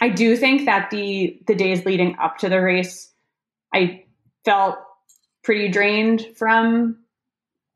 [0.00, 3.12] I do think that the the days leading up to the race,
[3.72, 4.04] I
[4.44, 4.78] felt
[5.42, 6.98] pretty drained from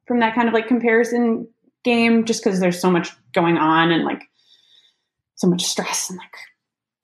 [0.06, 1.48] from that kind of like comparison
[1.84, 4.22] game, just because there's so much going on and like
[5.36, 6.34] so much stress and like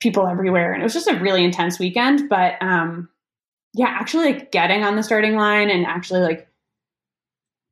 [0.00, 2.28] people everywhere, and it was just a really intense weekend.
[2.28, 3.08] But um,
[3.74, 6.48] yeah, actually like getting on the starting line and actually like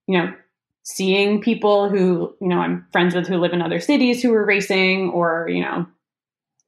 [0.08, 0.34] you know
[0.82, 4.44] seeing people who you know I'm friends with who live in other cities who were
[4.44, 5.86] racing or you know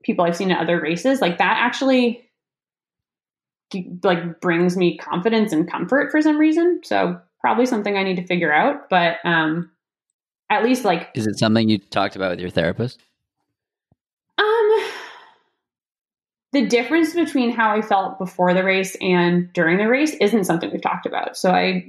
[0.04, 2.28] people I've seen at other races, like that actually
[4.02, 6.80] like brings me confidence and comfort for some reason.
[6.84, 9.70] So probably something I need to figure out, but um
[10.50, 13.00] at least like Is it something you talked about with your therapist?
[14.38, 14.90] Um
[16.52, 20.70] the difference between how I felt before the race and during the race isn't something
[20.70, 21.36] we've talked about.
[21.36, 21.86] So I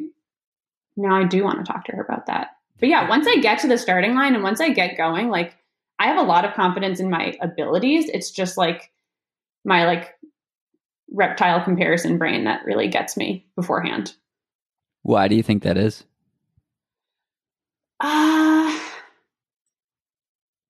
[0.98, 2.52] now I do want to talk to her about that.
[2.80, 5.56] But yeah, once I get to the starting line and once I get going, like
[6.00, 8.10] I have a lot of confidence in my abilities.
[8.10, 8.92] It's just like
[9.64, 10.16] my like
[11.12, 14.16] reptile comparison brain that really gets me beforehand.
[15.04, 16.04] Why do you think that is?
[18.00, 18.80] Uh,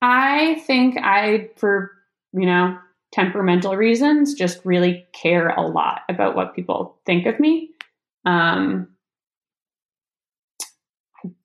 [0.01, 1.91] I think I, for,
[2.34, 2.78] you know,
[3.13, 7.72] temperamental reasons, just really care a lot about what people think of me.
[8.26, 8.89] Um,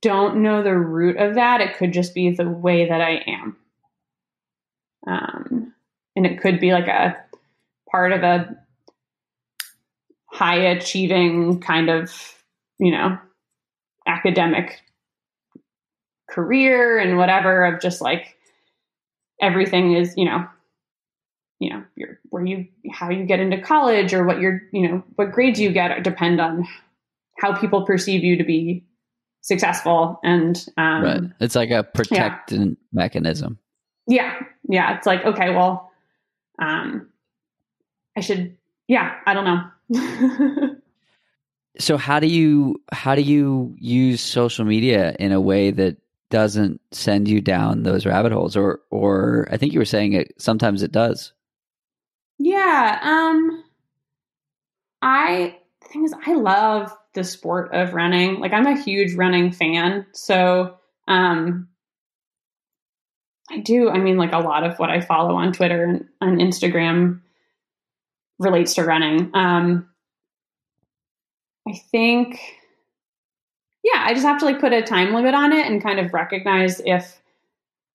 [0.02, 1.60] don't know the root of that.
[1.60, 3.56] It could just be the way that I am.
[5.06, 5.74] Um,
[6.14, 7.16] and it could be like a
[7.90, 8.56] part of a
[10.26, 12.12] high achieving kind of,
[12.78, 13.18] you know,
[14.06, 14.80] academic
[16.28, 18.36] career and whatever of just like
[19.40, 20.46] everything is, you know,
[21.58, 25.04] you know, your where you how you get into college or what your, you know,
[25.14, 26.66] what grades you get depend on
[27.38, 28.84] how people perceive you to be
[29.46, 31.22] successful and um right.
[31.40, 33.58] It's like a protectant mechanism.
[34.08, 34.34] yeah
[34.68, 35.90] yeah it's like okay well
[36.60, 37.08] um
[38.16, 38.56] i should
[38.88, 40.74] yeah i don't know
[41.78, 45.98] So how do you how do you use social media in a way that
[46.30, 50.32] doesn't send you down those rabbit holes or or I think you were saying it
[50.38, 51.32] sometimes it does.
[52.38, 53.62] yeah um
[55.02, 58.38] i the thing is i love the sport of running.
[58.38, 60.76] Like i'm a huge running fan so
[61.08, 61.68] um
[63.50, 66.38] i do i mean like a lot of what i follow on twitter and on
[66.38, 67.20] instagram
[68.38, 69.30] relates to running.
[69.34, 69.88] Um
[71.66, 72.38] i think
[73.82, 76.12] yeah i just have to like put a time limit on it and kind of
[76.12, 77.20] recognize if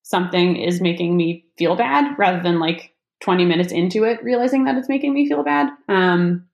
[0.04, 4.76] something is making me feel bad rather than like 20 minutes into it realizing that
[4.76, 5.70] it's making me feel bad.
[5.88, 6.48] Um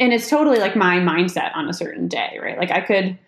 [0.00, 2.58] and it's totally like my mindset on a certain day right?
[2.58, 3.18] Like i could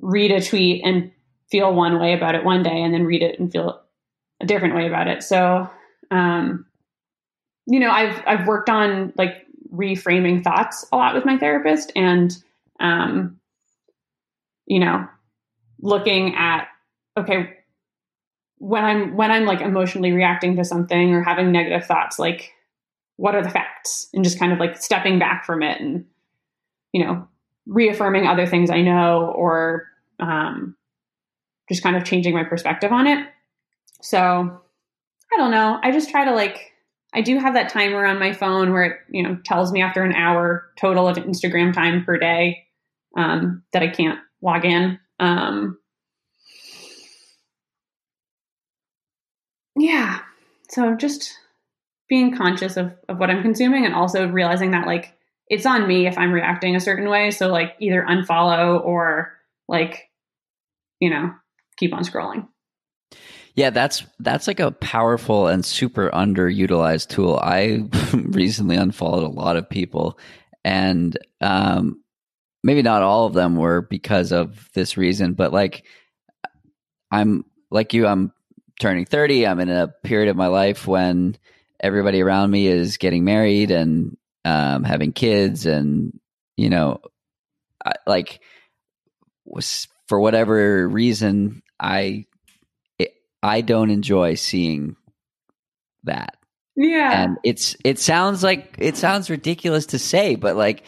[0.00, 1.12] read a tweet and
[1.50, 3.80] feel one way about it one day and then read it and feel
[4.40, 5.22] a different way about it.
[5.22, 5.70] So
[6.10, 6.66] um
[7.66, 12.36] you know i've i've worked on like reframing thoughts a lot with my therapist and
[12.80, 13.38] um
[14.66, 15.06] you know
[15.80, 16.68] looking at
[17.16, 17.54] okay
[18.58, 22.52] when i'm when i'm like emotionally reacting to something or having negative thoughts like
[23.16, 24.08] what are the facts?
[24.12, 26.06] And just kind of like stepping back from it and
[26.92, 27.28] you know
[27.66, 29.86] reaffirming other things i know or
[30.20, 30.76] um,
[31.68, 33.26] just kind of changing my perspective on it.
[34.02, 34.18] So
[35.32, 35.78] i don't know.
[35.82, 36.72] I just try to like
[37.12, 40.02] i do have that timer on my phone where it you know tells me after
[40.02, 42.64] an hour total of instagram time per day
[43.16, 44.98] um, that i can't log in.
[45.18, 45.78] Um,
[49.76, 50.20] yeah.
[50.68, 51.36] So just
[52.14, 55.16] being conscious of, of what i'm consuming and also realizing that like
[55.48, 59.32] it's on me if i'm reacting a certain way so like either unfollow or
[59.66, 60.08] like
[61.00, 61.34] you know
[61.76, 62.46] keep on scrolling
[63.56, 67.38] Yeah, that's that's like a powerful and super underutilized tool.
[67.40, 70.18] I recently unfollowed a lot of people,
[70.64, 72.02] and um,
[72.64, 75.84] maybe not all of them were because of this reason, but like
[77.12, 78.32] I'm like you, I'm
[78.80, 79.46] turning thirty.
[79.46, 81.36] I'm in a period of my life when
[81.80, 86.18] everybody around me is getting married and um, having kids, and
[86.56, 87.00] you know,
[87.84, 88.40] I, like
[89.44, 92.26] was for whatever reason, I
[93.42, 94.96] I don't enjoy seeing
[96.04, 96.36] that.
[96.76, 100.84] yeah And it's it sounds like it sounds ridiculous to say, but like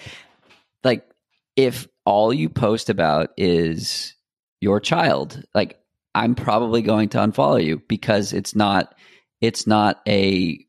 [0.82, 1.06] like
[1.54, 4.14] if all you post about is
[4.60, 5.78] your child, like
[6.14, 8.94] I'm probably going to unfollow you because it's not
[9.42, 10.65] it's not a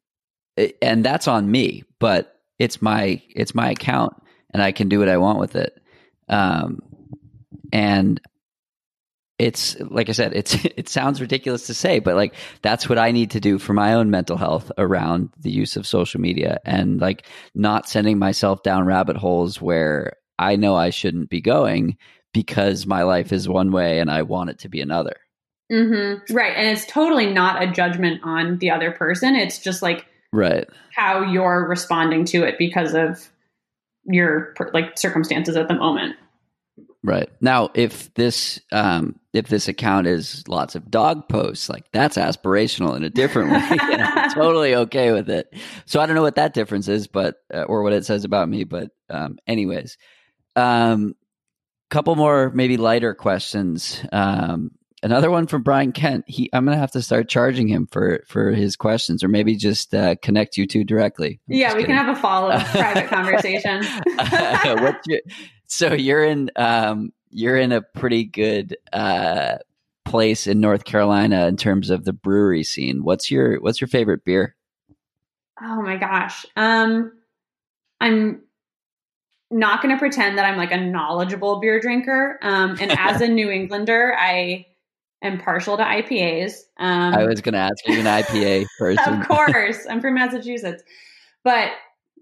[0.82, 4.14] and that's on me, but it's my it's my account
[4.52, 5.80] and I can do what I want with it.
[6.30, 6.80] Um
[7.72, 8.20] and
[9.40, 13.12] it's like I said, it's it sounds ridiculous to say, but like that's what I
[13.12, 17.00] need to do for my own mental health around the use of social media and
[17.00, 21.98] like not sending myself down rabbit holes where I know I shouldn't be going
[22.34, 25.16] because my life is one way and I want it to be another.
[25.72, 26.34] Mm-hmm.
[26.34, 26.54] Right.
[26.56, 29.36] And it's totally not a judgment on the other person.
[29.36, 30.68] It's just like Right.
[30.94, 33.30] how you're responding to it because of
[34.06, 36.16] your like circumstances at the moment.
[37.04, 37.30] Right.
[37.42, 42.96] Now, if this um if this account is lots of dog posts, like that's aspirational
[42.98, 43.78] in a different way.
[43.92, 45.54] and I'm totally okay with it.
[45.86, 48.50] So I don't know what that difference is, but uh, or what it says about
[48.50, 49.98] me, but um anyways.
[50.56, 51.16] Um
[51.90, 54.04] couple more maybe lighter questions.
[54.12, 54.72] Um
[55.08, 56.26] another one from Brian Kent.
[56.28, 59.56] He I'm going to have to start charging him for for his questions or maybe
[59.56, 61.40] just uh, connect you two directly.
[61.50, 61.96] I'm yeah, we kidding.
[61.96, 63.84] can have a follow up private conversation.
[65.08, 65.20] Your,
[65.68, 69.58] so you're in um, you're in a pretty good uh,
[70.04, 73.04] place in North Carolina in terms of the brewery scene.
[73.04, 74.56] What's your what's your favorite beer?
[75.62, 76.46] oh my gosh.
[76.56, 77.14] Um
[78.00, 78.42] I'm
[79.50, 82.38] not going to pretend that I'm like a knowledgeable beer drinker.
[82.42, 84.68] Um, and as a New Englander, I
[85.22, 86.54] am partial to IPAs.
[86.78, 89.22] Um, I was going to ask you an IPA person.
[89.22, 90.84] of course, I'm from Massachusetts.
[91.44, 91.72] But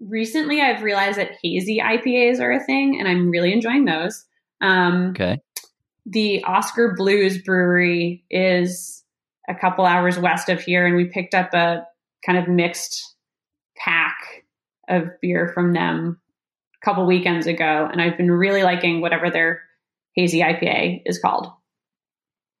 [0.00, 4.24] recently I've realized that hazy IPAs are a thing, and I'm really enjoying those.
[4.60, 5.38] Um, okay.
[6.06, 9.02] The Oskar Blues Brewery is
[9.48, 11.86] a couple hours west of here, and we picked up a
[12.24, 13.14] kind of mixed
[13.76, 14.16] pack
[14.88, 16.20] of beer from them
[16.80, 19.62] a couple weekends ago, and I've been really liking whatever their
[20.14, 21.48] hazy IPA is called.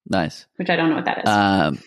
[0.08, 0.46] Nice.
[0.56, 1.28] Which I don't know what that is.
[1.28, 1.78] Um,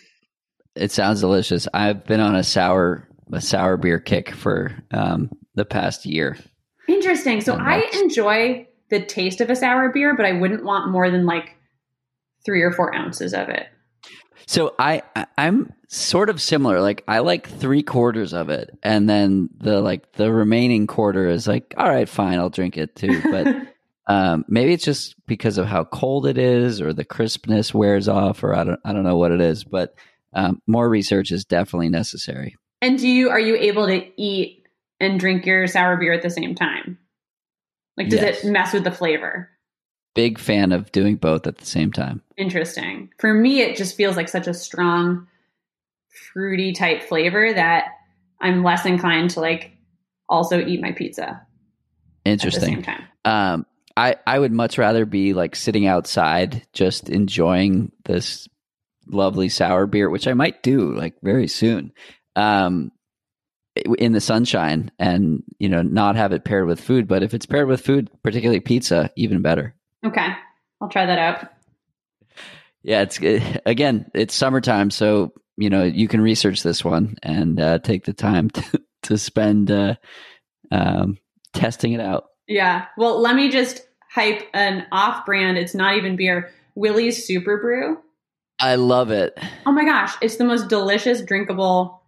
[0.75, 1.67] it sounds delicious.
[1.73, 6.37] I've been on a sour a sour beer kick for um, the past year.
[6.87, 7.41] Interesting.
[7.41, 11.25] So I enjoy the taste of a sour beer, but I wouldn't want more than
[11.25, 11.55] like
[12.43, 13.67] three or four ounces of it.
[14.47, 15.03] So I
[15.37, 16.81] I'm sort of similar.
[16.81, 21.47] Like I like three quarters of it, and then the like the remaining quarter is
[21.47, 23.21] like, all right, fine, I'll drink it too.
[23.29, 23.47] But
[24.09, 28.43] um, maybe it's just because of how cold it is, or the crispness wears off,
[28.43, 29.63] or I don't I don't know what it is.
[29.63, 29.93] But
[30.33, 32.57] um, more research is definitely necessary.
[32.81, 34.67] And do you are you able to eat
[34.99, 36.97] and drink your sour beer at the same time?
[37.97, 38.43] Like, does yes.
[38.43, 39.49] it mess with the flavor?
[40.15, 42.23] Big fan of doing both at the same time.
[42.35, 43.11] Interesting.
[43.19, 45.27] For me, it just feels like such a strong,
[46.33, 47.89] fruity type flavor that
[48.41, 49.71] I'm less inclined to like
[50.27, 51.45] also eat my pizza.
[52.25, 52.85] Interesting.
[53.25, 53.65] Um,
[53.99, 58.47] I I would much rather be like sitting outside, just enjoying this
[59.07, 61.91] lovely sour beer, which I might do like very soon.
[62.35, 62.91] Um,
[63.97, 67.07] in the sunshine and you know not have it paired with food.
[67.07, 69.75] But if it's paired with food particularly pizza even better.
[70.05, 70.27] Okay.
[70.81, 71.49] I'll try that out.
[72.83, 73.19] Yeah it's
[73.65, 78.13] again it's summertime so you know you can research this one and uh, take the
[78.13, 79.95] time to, to spend uh,
[80.71, 81.17] um,
[81.53, 82.25] testing it out.
[82.47, 82.85] Yeah.
[82.97, 87.97] Well let me just hype an off brand it's not even beer willie's super brew
[88.59, 91.99] i love it oh my gosh it's the most delicious drinkable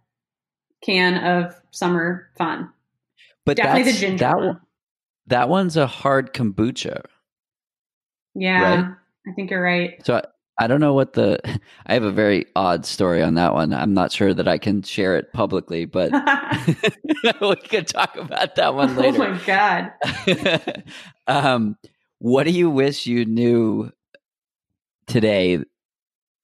[0.82, 2.70] can of summer fun.
[3.46, 4.60] But definitely the ginger that one.
[5.28, 7.04] That one's a hard kombucha.
[8.34, 8.94] Yeah, right?
[9.26, 10.04] I think you're right.
[10.04, 10.22] So
[10.58, 11.38] I, don't know what the.
[11.86, 13.72] I have a very odd story on that one.
[13.72, 16.12] I'm not sure that I can share it publicly, but
[17.40, 19.24] we could talk about that one later.
[19.24, 20.84] Oh my god.
[21.26, 21.76] um,
[22.18, 23.90] what do you wish you knew
[25.06, 25.58] today?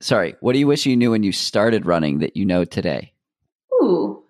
[0.01, 3.13] Sorry, what do you wish you knew when you started running that you know today?
[3.75, 4.23] Ooh,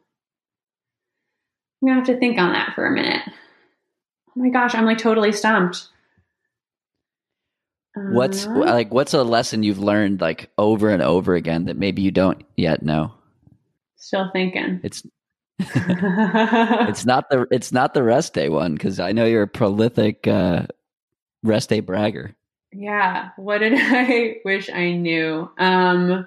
[1.80, 3.22] I'm gonna have to think on that for a minute.
[3.26, 5.88] Oh my gosh, I'm like totally stumped.
[8.06, 12.02] What's uh, like what's a lesson you've learned like over and over again that maybe
[12.02, 13.12] you don't yet know?
[13.96, 14.80] Still thinking.
[14.82, 15.06] It's
[15.58, 20.26] it's not the it's not the rest day one because I know you're a prolific
[20.26, 20.66] uh,
[21.42, 22.34] rest day bragger.
[22.72, 23.30] Yeah.
[23.36, 25.50] What did I wish I knew?
[25.58, 26.26] Um,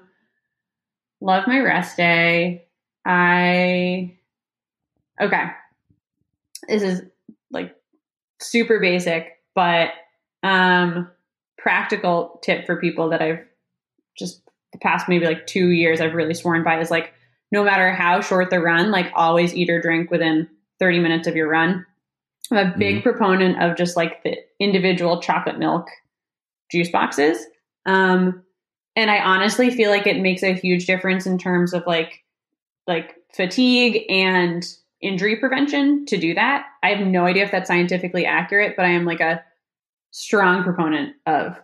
[1.21, 2.67] love my rest day.
[3.05, 4.17] I
[5.19, 5.45] Okay.
[6.67, 7.01] This is
[7.51, 7.75] like
[8.39, 9.91] super basic, but
[10.43, 11.09] um
[11.61, 13.39] practical tip for people that I've
[14.17, 14.41] just
[14.71, 17.13] the past maybe like 2 years I've really sworn by is like
[17.51, 20.47] no matter how short the run, like always eat or drink within
[20.79, 21.85] 30 minutes of your run.
[22.49, 23.03] I'm a big mm-hmm.
[23.03, 25.87] proponent of just like the individual chocolate milk
[26.71, 27.45] juice boxes.
[27.85, 28.43] Um,
[28.95, 32.23] and I honestly feel like it makes a huge difference in terms of like
[32.87, 34.65] like fatigue and
[35.01, 36.65] injury prevention to do that.
[36.83, 39.43] I have no idea if that's scientifically accurate, but I am like a
[40.11, 41.59] strong proponent of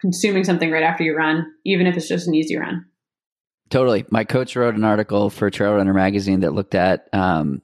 [0.00, 2.84] consuming something right after you run, even if it's just an easy run.
[3.68, 4.04] Totally.
[4.10, 7.60] My coach wrote an article for Trail Runner magazine that looked at um,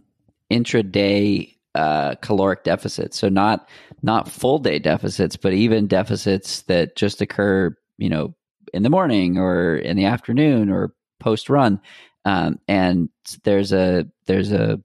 [0.51, 3.19] intraday uh, caloric deficits.
[3.19, 3.69] So not
[4.03, 8.35] not full day deficits, but even deficits that just occur, you know,
[8.75, 11.81] in the morning or in the afternoon or post run
[12.25, 13.09] um, and
[13.45, 14.81] there's a there's a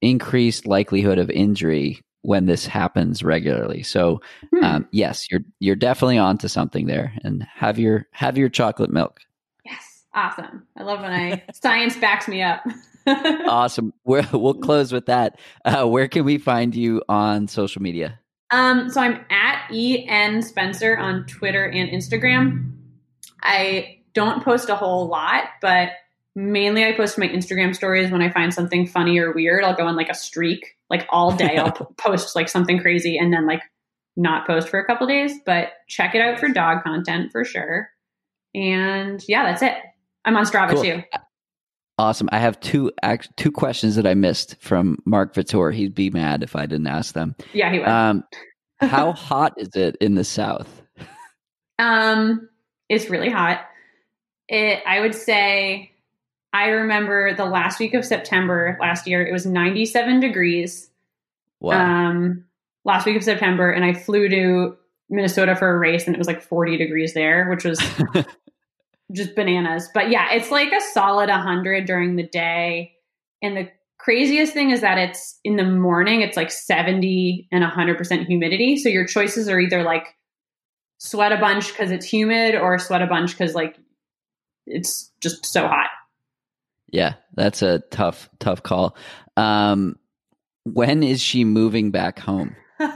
[0.00, 3.82] increased likelihood of injury when this happens regularly.
[3.82, 4.20] So
[4.50, 4.64] hmm.
[4.64, 9.20] um, yes, you're you're definitely onto something there, and have your have your chocolate milk.
[9.64, 10.66] Yes, awesome.
[10.76, 12.64] I love when I science backs me up.
[13.06, 13.92] awesome.
[14.04, 15.38] we will close with that.
[15.64, 18.18] Uh, where can we find you on social media?
[18.50, 22.72] Um, so I'm at en Spencer on Twitter and Instagram.
[23.42, 25.90] I don't post a whole lot, but
[26.34, 29.64] mainly I post my Instagram stories when I find something funny or weird.
[29.64, 31.56] I'll go on like a streak, like all day.
[31.56, 33.62] I'll post like something crazy and then like
[34.16, 35.32] not post for a couple days.
[35.44, 37.88] But check it out for dog content for sure.
[38.54, 39.74] And yeah, that's it.
[40.24, 40.82] I'm on Strava cool.
[40.82, 41.02] too.
[41.98, 42.28] Awesome.
[42.32, 42.90] I have two
[43.36, 45.72] two questions that I missed from Mark Vitor.
[45.72, 47.36] He'd be mad if I didn't ask them.
[47.52, 47.88] Yeah, he would.
[47.88, 48.24] Um,
[48.80, 50.82] how hot is it in the South?
[51.78, 52.48] Um,
[52.88, 53.64] it's really hot.
[54.48, 55.92] It, I would say,
[56.54, 59.26] I remember the last week of September last year.
[59.26, 60.88] It was 97 degrees.
[61.58, 61.80] Wow.
[61.80, 62.44] Um,
[62.84, 64.76] last week of September, and I flew to
[65.10, 67.80] Minnesota for a race, and it was like 40 degrees there, which was
[69.12, 69.88] just bananas.
[69.92, 72.92] But yeah, it's like a solid 100 during the day,
[73.42, 76.20] and the craziest thing is that it's in the morning.
[76.20, 78.76] It's like 70 and 100% humidity.
[78.76, 80.06] So your choices are either like
[80.98, 83.76] sweat a bunch because it's humid or sweat a bunch because like
[84.66, 85.88] it's just so hot.
[86.94, 88.96] Yeah, that's a tough, tough call.
[89.36, 89.98] Um,
[90.62, 92.54] when is she moving back home?
[92.78, 92.94] well,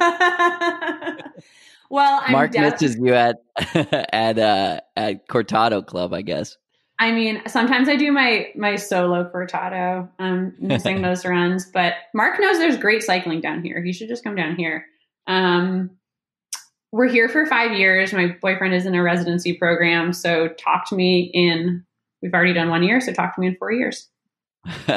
[2.24, 3.38] I'm Mark def- misses you at
[4.12, 6.56] at uh, at Cortado Club, I guess.
[7.00, 11.66] I mean, sometimes I do my my solo cortado, um, missing those runs.
[11.66, 13.82] But Mark knows there's great cycling down here.
[13.82, 14.86] He should just come down here.
[15.26, 15.90] Um,
[16.92, 18.12] we're here for five years.
[18.12, 21.84] My boyfriend is in a residency program, so talk to me in.
[22.22, 24.08] We've already done one year, so talk to me in four years.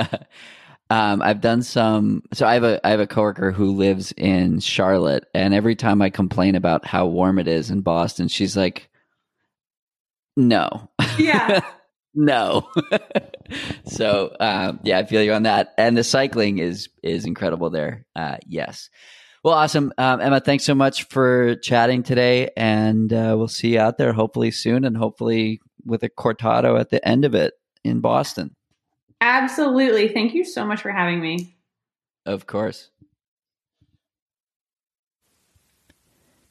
[0.90, 2.24] um, I've done some.
[2.34, 6.02] So I have a I have a coworker who lives in Charlotte, and every time
[6.02, 8.90] I complain about how warm it is in Boston, she's like,
[10.36, 11.62] "No, Yeah.
[12.14, 12.68] no."
[13.86, 15.74] so um, yeah, I feel you on that.
[15.78, 18.06] And the cycling is is incredible there.
[18.16, 18.90] Uh, yes.
[19.44, 20.40] Well, awesome, um, Emma.
[20.40, 24.86] Thanks so much for chatting today, and uh, we'll see you out there hopefully soon,
[24.86, 27.54] and hopefully with a cortado at the end of it
[27.84, 28.56] in Boston.
[29.20, 30.08] Absolutely.
[30.08, 31.56] Thank you so much for having me.
[32.26, 32.90] Of course.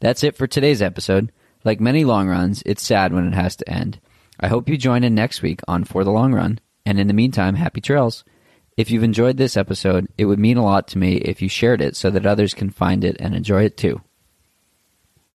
[0.01, 1.33] That's it for today's episode.
[1.65, 4.01] Like many long runs, it's sad when it has to end.
[4.39, 6.59] I hope you join in next week on For the Long Run.
[6.87, 8.25] And in the meantime, happy trails.
[8.77, 11.83] If you've enjoyed this episode, it would mean a lot to me if you shared
[11.83, 14.01] it so that others can find it and enjoy it too.